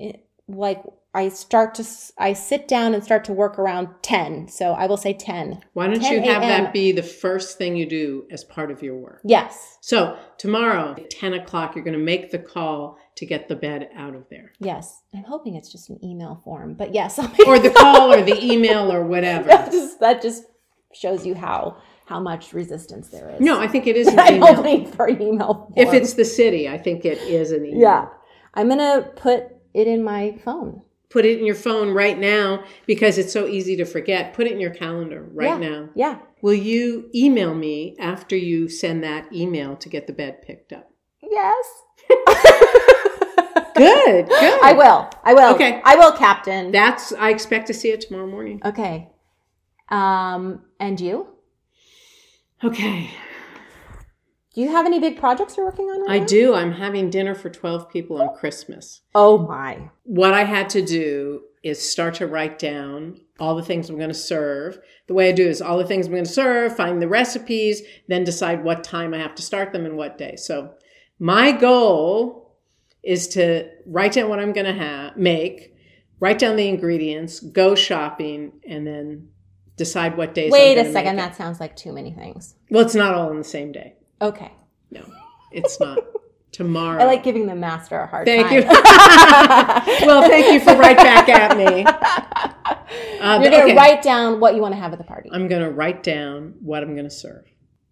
it, 0.00 0.26
like 0.48 0.82
I 1.14 1.28
start 1.28 1.74
to, 1.76 1.84
I 2.18 2.32
sit 2.32 2.66
down 2.66 2.92
and 2.92 3.02
start 3.04 3.24
to 3.26 3.32
work 3.32 3.58
around 3.58 3.88
ten. 4.02 4.48
So 4.48 4.72
I 4.72 4.86
will 4.86 4.96
say 4.96 5.12
ten. 5.14 5.60
Why 5.72 5.86
don't 5.86 6.00
10 6.00 6.12
you 6.12 6.22
have 6.32 6.42
that 6.42 6.72
be 6.72 6.90
the 6.92 7.02
first 7.04 7.56
thing 7.56 7.76
you 7.76 7.86
do 7.86 8.26
as 8.30 8.42
part 8.44 8.70
of 8.70 8.82
your 8.82 8.96
work? 8.96 9.20
Yes. 9.24 9.78
So 9.80 10.18
tomorrow 10.38 10.92
at 10.98 11.10
10 11.10 11.34
o'clock, 11.34 11.74
you're 11.76 11.84
going 11.84 11.96
to 11.98 12.04
make 12.04 12.30
the 12.30 12.38
call 12.38 12.98
to 13.16 13.26
get 13.26 13.46
the 13.48 13.54
bed 13.54 13.90
out 13.96 14.14
of 14.16 14.28
there. 14.28 14.52
Yes. 14.58 15.02
I'm 15.14 15.22
hoping 15.24 15.54
it's 15.54 15.70
just 15.70 15.88
an 15.88 16.04
email 16.04 16.40
form, 16.44 16.74
but 16.74 16.92
yes. 16.92 17.18
Or 17.46 17.58
the 17.60 17.70
call 17.70 18.12
or 18.12 18.22
the 18.22 18.42
email 18.44 18.92
or 18.92 19.04
whatever. 19.04 19.46
that 19.48 19.70
just 19.70 20.00
that 20.00 20.20
just 20.20 20.44
shows 20.92 21.24
you 21.26 21.34
how 21.34 21.76
how 22.06 22.18
much 22.20 22.52
resistance 22.52 23.08
there 23.08 23.30
is. 23.30 23.40
No, 23.40 23.60
I 23.60 23.68
think 23.68 23.86
it 23.86 23.96
is 23.96 24.08
an 24.08 24.18
I'm 24.18 24.34
email. 24.36 24.48
opening 24.48 24.90
for 24.92 25.06
an 25.06 25.22
email. 25.22 25.54
Form. 25.54 25.72
If 25.76 25.92
it's 25.94 26.14
the 26.14 26.24
city, 26.24 26.68
I 26.68 26.76
think 26.78 27.04
it 27.04 27.18
is 27.18 27.52
an 27.52 27.64
email. 27.66 27.80
yeah, 27.80 28.08
I'm 28.54 28.68
gonna 28.68 29.10
put 29.16 29.44
it 29.74 29.86
in 29.86 30.02
my 30.02 30.38
phone. 30.44 30.82
Put 31.14 31.24
it 31.24 31.38
in 31.38 31.46
your 31.46 31.54
phone 31.54 31.90
right 31.92 32.18
now 32.18 32.64
because 32.86 33.18
it's 33.18 33.32
so 33.32 33.46
easy 33.46 33.76
to 33.76 33.84
forget. 33.84 34.34
Put 34.34 34.48
it 34.48 34.52
in 34.52 34.58
your 34.58 34.74
calendar 34.74 35.24
right 35.32 35.60
Yeah. 35.60 35.68
now. 35.70 35.88
Yeah. 35.94 36.18
Will 36.42 36.54
you 36.54 37.08
email 37.14 37.54
me 37.54 37.94
after 38.00 38.36
you 38.36 38.68
send 38.68 39.04
that 39.04 39.32
email 39.32 39.76
to 39.76 39.88
get 39.88 40.08
the 40.08 40.12
bed 40.12 40.42
picked 40.42 40.72
up? 40.72 40.90
Yes. 41.22 41.64
Good, 43.76 44.28
good. 44.28 44.60
I 44.62 44.72
will. 44.76 45.08
I 45.24 45.34
will. 45.34 45.54
Okay. 45.54 45.80
I 45.84 45.96
will, 45.96 46.12
Captain. 46.12 46.70
That's 46.70 47.12
I 47.12 47.30
expect 47.30 47.66
to 47.68 47.74
see 47.74 47.90
it 47.90 48.00
tomorrow 48.02 48.26
morning. 48.26 48.60
okay. 48.64 49.10
Um, 49.88 50.62
and 50.80 51.00
you? 51.00 51.28
Okay. 52.62 53.10
Do 54.54 54.60
you 54.60 54.70
have 54.70 54.86
any 54.86 55.00
big 55.00 55.18
projects 55.18 55.56
you're 55.56 55.66
working 55.66 55.86
on? 55.86 56.02
Right 56.02 56.10
I 56.10 56.18
now? 56.20 56.26
do. 56.26 56.54
I'm 56.54 56.72
having 56.72 57.10
dinner 57.10 57.34
for 57.34 57.50
12 57.50 57.90
people 57.90 58.22
on 58.22 58.34
Christmas. 58.36 59.00
Oh 59.14 59.38
my. 59.38 59.90
What 60.04 60.32
I 60.32 60.44
had 60.44 60.68
to 60.70 60.82
do 60.82 61.42
is 61.64 61.90
start 61.90 62.14
to 62.16 62.26
write 62.26 62.58
down 62.58 63.18
all 63.40 63.56
the 63.56 63.64
things 63.64 63.90
I'm 63.90 63.96
going 63.96 64.10
to 64.10 64.14
serve. 64.14 64.78
The 65.08 65.14
way 65.14 65.28
I 65.28 65.32
do 65.32 65.46
is 65.46 65.60
all 65.60 65.78
the 65.78 65.86
things 65.86 66.06
I'm 66.06 66.12
going 66.12 66.24
to 66.24 66.30
serve, 66.30 66.76
find 66.76 67.02
the 67.02 67.08
recipes, 67.08 67.82
then 68.06 68.22
decide 68.22 68.62
what 68.62 68.84
time 68.84 69.12
I 69.12 69.18
have 69.18 69.34
to 69.36 69.42
start 69.42 69.72
them 69.72 69.86
and 69.86 69.96
what 69.96 70.18
day. 70.18 70.36
So 70.36 70.74
my 71.18 71.50
goal 71.50 72.56
is 73.02 73.28
to 73.28 73.68
write 73.86 74.12
down 74.12 74.28
what 74.28 74.38
I'm 74.38 74.52
going 74.52 74.66
to 74.66 74.72
have, 74.72 75.16
make, 75.16 75.74
write 76.20 76.38
down 76.38 76.56
the 76.56 76.68
ingredients, 76.68 77.40
go 77.40 77.74
shopping, 77.74 78.52
and 78.68 78.86
then 78.86 79.28
decide 79.76 80.16
what 80.16 80.32
days. 80.32 80.46
I'm 80.46 80.52
Wait 80.52 80.78
a 80.78 80.92
second. 80.92 81.16
That 81.16 81.34
sounds 81.34 81.58
like 81.58 81.74
too 81.74 81.92
many 81.92 82.12
things. 82.12 82.54
well, 82.70 82.84
it's 82.84 82.94
not 82.94 83.14
all 83.14 83.30
on 83.30 83.38
the 83.38 83.44
same 83.44 83.72
day. 83.72 83.94
Okay. 84.24 84.52
No, 84.90 85.04
it's 85.52 85.78
not. 85.80 85.98
Tomorrow. 86.52 87.02
I 87.02 87.06
like 87.06 87.24
giving 87.24 87.46
the 87.46 87.54
master 87.56 87.98
a 87.98 88.06
hard 88.06 88.26
Thank 88.26 88.46
time. 88.46 88.62
you. 88.62 88.62
well, 90.06 90.22
thank 90.28 90.52
you 90.52 90.60
for 90.60 90.76
right 90.78 90.96
back 90.96 91.28
at 91.28 91.56
me. 91.56 91.84
Uh, 93.20 93.40
You're 93.42 93.50
gonna 93.50 93.64
okay. 93.64 93.74
write 93.76 94.02
down 94.02 94.38
what 94.38 94.54
you 94.54 94.60
want 94.60 94.74
to 94.74 94.78
have 94.80 94.92
at 94.92 94.98
the 94.98 95.04
party. 95.04 95.30
I'm 95.32 95.48
going 95.48 95.62
to 95.62 95.70
write 95.70 96.02
down 96.02 96.54
what 96.60 96.82
I'm 96.82 96.92
going 96.94 97.06
to 97.06 97.10
serve. 97.10 97.44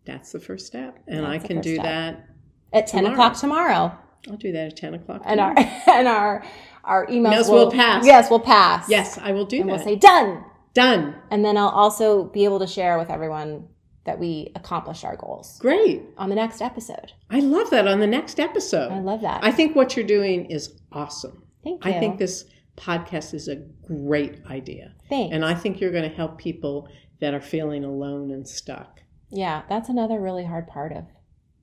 That's 0.05 0.31
the 0.31 0.39
first 0.41 0.67
step, 0.67 0.99
and 1.09 1.25
That's 1.25 1.45
I 1.45 1.47
can 1.49 1.61
do 1.63 1.75
step. 1.75 1.85
that. 1.85 2.29
at 2.73 2.87
ten 2.87 3.05
tomorrow. 3.05 3.13
o'clock 3.15 3.41
tomorrow. 3.41 3.99
I'll 4.31 4.37
do 4.37 4.53
that 4.53 4.67
at 4.69 4.77
10 4.77 4.95
o'clock. 4.95 5.23
And 5.25 5.41
our 5.41 5.55
and 5.91 6.07
our 6.07 6.45
our 6.85 7.07
emails 7.07 7.33
Emails 7.33 7.49
will, 7.49 7.65
will 7.65 7.71
pass. 7.73 8.05
Yes, 8.07 8.29
we'll 8.31 8.41
pass. 8.41 8.89
yes, 8.91 9.19
I 9.19 9.33
will 9.33 9.47
do 9.47 9.61
and 9.61 9.69
that. 9.71 9.77
we'll 9.77 9.85
say 9.85 9.97
done. 9.97 10.45
Done. 10.75 11.15
And 11.31 11.45
then 11.45 11.57
I'll 11.57 11.69
also 11.71 12.25
be 12.25 12.45
able 12.45 12.59
to 12.61 12.67
share 12.67 12.99
with 12.99 13.09
everyone 13.11 13.69
that 14.05 14.19
we 14.19 14.51
accomplished 14.57 15.05
our 15.05 15.17
goals 15.17 15.59
Great. 15.61 16.03
on 16.19 16.29
the 16.29 16.35
next 16.35 16.61
episode. 16.61 17.13
I 17.31 17.41
love 17.41 17.71
that 17.71 17.87
on 17.87 18.01
the 18.01 18.07
next 18.07 18.41
episode. 18.41 18.91
I 18.91 18.99
love 18.99 19.21
that. 19.23 19.45
I 19.45 19.53
think 19.53 19.77
what 19.77 19.97
you're 19.97 20.07
doing 20.07 20.47
is 20.47 20.75
awesome. 20.91 21.43
Thank 21.63 21.85
you. 21.85 21.91
I 21.93 21.99
think 22.01 22.19
this 22.19 22.45
podcast 22.77 23.33
is 23.35 23.47
a 23.49 23.57
great 23.87 24.45
idea. 24.51 24.95
Thanks. 25.09 25.35
And 25.35 25.45
I 25.45 25.55
think 25.55 25.81
you're 25.81 25.93
going 25.93 26.09
to 26.09 26.17
help 26.17 26.39
people 26.39 26.89
that 27.21 27.33
are 27.35 27.41
feeling 27.41 27.85
alone 27.85 28.31
and 28.33 28.47
stuck. 28.49 29.01
yeah, 29.31 29.63
that's 29.69 29.89
another 29.89 30.21
really 30.21 30.45
hard 30.45 30.67
part 30.67 30.93
of 30.93 31.05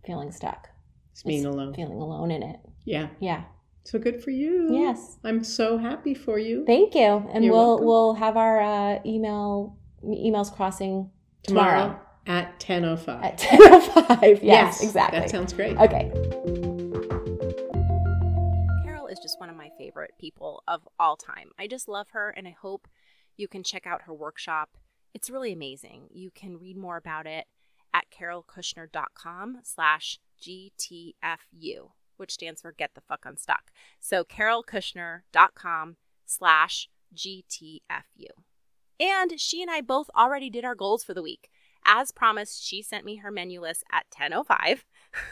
feeling 0.05 0.31
stuck. 0.31 0.69
It's 1.11 1.23
being 1.23 1.45
alone. 1.45 1.73
Feeling 1.73 1.99
alone 1.99 2.31
in 2.31 2.41
it. 2.43 2.59
Yeah. 2.85 3.09
Yeah. 3.19 3.43
So 3.83 3.99
good 3.99 4.23
for 4.23 4.29
you. 4.31 4.69
Yes. 4.71 5.17
I'm 5.25 5.43
so 5.43 5.77
happy 5.77 6.13
for 6.13 6.39
you. 6.39 6.63
Thank 6.65 6.95
you. 6.95 7.27
And 7.33 7.43
You're 7.43 7.53
we'll 7.53 7.67
welcome. 7.67 7.85
we'll 7.87 8.13
have 8.13 8.37
our 8.37 8.61
uh, 8.61 8.99
email 9.05 9.77
emails 10.03 10.53
crossing 10.55 11.09
tomorrow, 11.43 11.99
at 12.29 12.57
10.05. 12.59 13.23
at 13.23 13.37
10:05. 13.39 14.39
Yes, 14.41 14.81
exactly. 14.81 15.19
That 15.19 15.29
sounds 15.29 15.51
great. 15.51 15.77
okay. 15.77 16.09
Carol 18.85 19.07
is 19.07 19.19
just 19.19 19.39
one 19.39 19.49
of 19.49 19.55
my 19.57 19.69
favorite 19.77 20.11
people 20.19 20.63
of 20.67 20.87
all 20.99 21.17
time. 21.17 21.49
I 21.59 21.67
just 21.67 21.89
love 21.89 22.09
her, 22.11 22.29
and 22.29 22.47
I 22.47 22.55
hope 22.61 22.87
you 23.35 23.47
can 23.47 23.63
check 23.63 23.85
out 23.87 24.03
her 24.03 24.13
workshop. 24.13 24.69
It's 25.13 25.29
really 25.29 25.51
amazing. 25.51 26.07
You 26.11 26.29
can 26.33 26.57
read 26.59 26.77
more 26.77 26.97
about 26.97 27.25
it 27.25 27.45
at 27.93 28.05
carolkirschner.com 28.11 29.59
slash 29.63 30.19
GTFU, 30.41 31.89
which 32.17 32.31
stands 32.33 32.61
for 32.61 32.71
Get 32.71 32.91
the 32.93 33.01
Fuck 33.01 33.25
Unstuck. 33.25 33.71
So 33.99 34.23
carolkirschner.com 34.23 35.95
slash 36.25 36.89
GTFU. 37.15 38.27
And 38.99 39.39
she 39.39 39.61
and 39.61 39.71
I 39.71 39.81
both 39.81 40.09
already 40.15 40.49
did 40.49 40.65
our 40.65 40.75
goals 40.75 41.03
for 41.03 41.13
the 41.13 41.23
week. 41.23 41.49
As 41.91 42.11
promised, 42.11 42.63
she 42.63 42.83
sent 42.83 43.03
me 43.03 43.15
her 43.15 43.31
menu 43.31 43.61
list 43.61 43.83
at 43.91 44.05
10.05. 44.11 44.83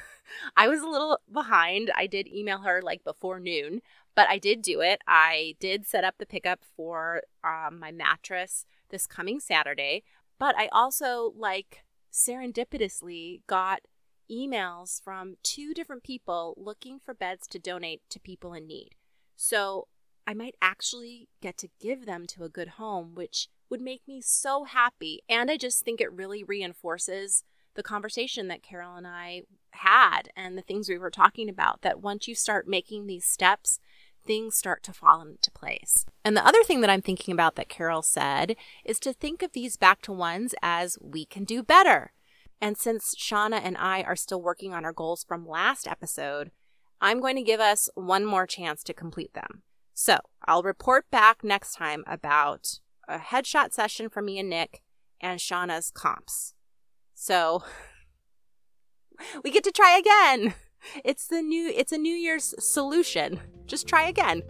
I 0.57 0.67
was 0.67 0.81
a 0.81 0.87
little 0.87 1.19
behind. 1.31 1.91
I 1.95 2.07
did 2.07 2.27
email 2.27 2.59
her 2.59 2.81
like 2.81 3.03
before 3.03 3.39
noon, 3.39 3.81
but 4.15 4.27
I 4.27 4.39
did 4.39 4.63
do 4.63 4.81
it. 4.81 5.01
I 5.07 5.55
did 5.59 5.85
set 5.85 6.03
up 6.03 6.15
the 6.17 6.25
pickup 6.25 6.61
for 6.75 7.21
um, 7.43 7.77
my 7.79 7.91
mattress 7.91 8.65
this 8.89 9.05
coming 9.05 9.39
Saturday, 9.39 10.01
but 10.39 10.57
I 10.57 10.67
also 10.71 11.31
like 11.37 11.83
serendipitously 12.11 13.41
got 13.45 13.81
emails 14.31 14.99
from 15.03 15.35
two 15.43 15.75
different 15.75 16.01
people 16.01 16.55
looking 16.57 16.97
for 16.97 17.13
beds 17.13 17.45
to 17.49 17.59
donate 17.59 18.01
to 18.09 18.19
people 18.19 18.53
in 18.53 18.65
need. 18.65 18.95
So 19.35 19.89
I 20.25 20.33
might 20.33 20.55
actually 20.59 21.29
get 21.39 21.55
to 21.59 21.69
give 21.79 22.07
them 22.07 22.25
to 22.29 22.43
a 22.43 22.49
good 22.49 22.69
home, 22.69 23.13
which 23.13 23.47
would 23.69 23.81
make 23.81 24.01
me 24.07 24.21
so 24.21 24.63
happy. 24.63 25.21
And 25.27 25.51
I 25.51 25.57
just 25.57 25.83
think 25.83 25.99
it 26.01 26.11
really 26.11 26.43
reinforces 26.43 27.43
the 27.75 27.83
conversation 27.83 28.47
that 28.47 28.63
Carol 28.63 28.95
and 28.95 29.07
I 29.07 29.43
had 29.71 30.29
and 30.35 30.57
the 30.57 30.63
things 30.63 30.89
we 30.89 30.97
were 30.97 31.11
talking 31.11 31.49
about 31.49 31.81
that 31.81 32.01
once 32.01 32.27
you 32.27 32.35
start 32.35 32.67
making 32.67 33.05
these 33.05 33.25
steps, 33.25 33.79
things 34.25 34.55
start 34.55 34.83
to 34.83 34.93
fall 34.93 35.21
into 35.21 35.51
place. 35.51 36.05
And 36.25 36.35
the 36.35 36.45
other 36.45 36.63
thing 36.63 36.81
that 36.81 36.89
I'm 36.89 37.01
thinking 37.01 37.31
about 37.31 37.55
that 37.55 37.69
Carol 37.69 38.01
said 38.01 38.55
is 38.83 38.99
to 38.99 39.13
think 39.13 39.41
of 39.41 39.53
these 39.53 39.77
back 39.77 40.01
to 40.03 40.11
ones 40.11 40.53
as 40.61 40.97
we 41.01 41.25
can 41.25 41.45
do 41.45 41.63
better. 41.63 42.11
And 42.59 42.77
since 42.77 43.15
Shauna 43.15 43.61
and 43.63 43.77
I 43.77 44.01
are 44.01 44.15
still 44.15 44.41
working 44.41 44.73
on 44.73 44.83
our 44.83 44.93
goals 44.93 45.23
from 45.23 45.47
last 45.47 45.87
episode, 45.87 46.51
I'm 46.99 47.21
going 47.21 47.35
to 47.35 47.43
give 47.43 47.59
us 47.59 47.89
one 47.93 48.25
more 48.25 48.47
chance 48.47 48.83
to 48.83 48.93
complete 48.93 49.33
them. 49.33 49.61
So 49.93 50.17
I'll 50.45 50.63
report 50.63 51.09
back 51.11 51.43
next 51.43 51.75
time 51.75 52.03
about 52.07 52.79
a 53.07 53.17
headshot 53.17 53.73
session 53.73 54.09
for 54.09 54.21
me 54.21 54.39
and 54.39 54.49
Nick 54.49 54.81
and 55.21 55.39
Shauna's 55.39 55.91
comps. 55.91 56.53
So 57.13 57.63
we 59.43 59.51
get 59.51 59.63
to 59.63 59.71
try 59.71 59.97
again. 59.97 60.53
It's 61.03 61.27
the 61.27 61.41
new 61.41 61.69
it's 61.75 61.91
a 61.91 61.97
New 61.97 62.13
Year's 62.13 62.53
solution. 62.59 63.39
Just 63.65 63.87
try 63.87 64.07
again. 64.07 64.43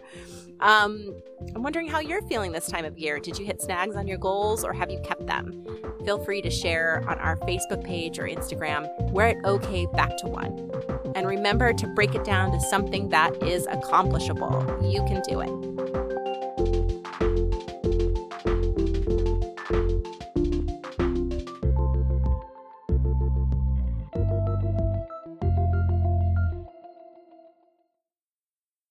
Um, 0.60 1.20
I'm 1.54 1.62
wondering 1.62 1.88
how 1.88 2.00
you're 2.00 2.22
feeling 2.22 2.52
this 2.52 2.66
time 2.66 2.84
of 2.84 2.98
year. 2.98 3.18
Did 3.18 3.38
you 3.38 3.46
hit 3.46 3.62
snags 3.62 3.96
on 3.96 4.06
your 4.06 4.18
goals 4.18 4.64
or 4.64 4.72
have 4.72 4.90
you 4.90 5.00
kept 5.00 5.26
them? 5.26 5.64
Feel 6.04 6.22
free 6.24 6.42
to 6.42 6.50
share 6.50 7.04
on 7.08 7.18
our 7.18 7.36
Facebook 7.38 7.84
page 7.84 8.18
or 8.18 8.24
Instagram. 8.24 8.88
We're 9.10 9.28
at 9.28 9.44
OK 9.44 9.86
Back 9.94 10.16
to 10.18 10.26
One. 10.26 10.70
And 11.14 11.26
remember 11.26 11.72
to 11.72 11.86
break 11.88 12.14
it 12.14 12.24
down 12.24 12.52
to 12.52 12.60
something 12.60 13.08
that 13.08 13.42
is 13.42 13.66
accomplishable. 13.66 14.80
You 14.82 15.04
can 15.04 15.22
do 15.26 15.40
it. 15.40 15.87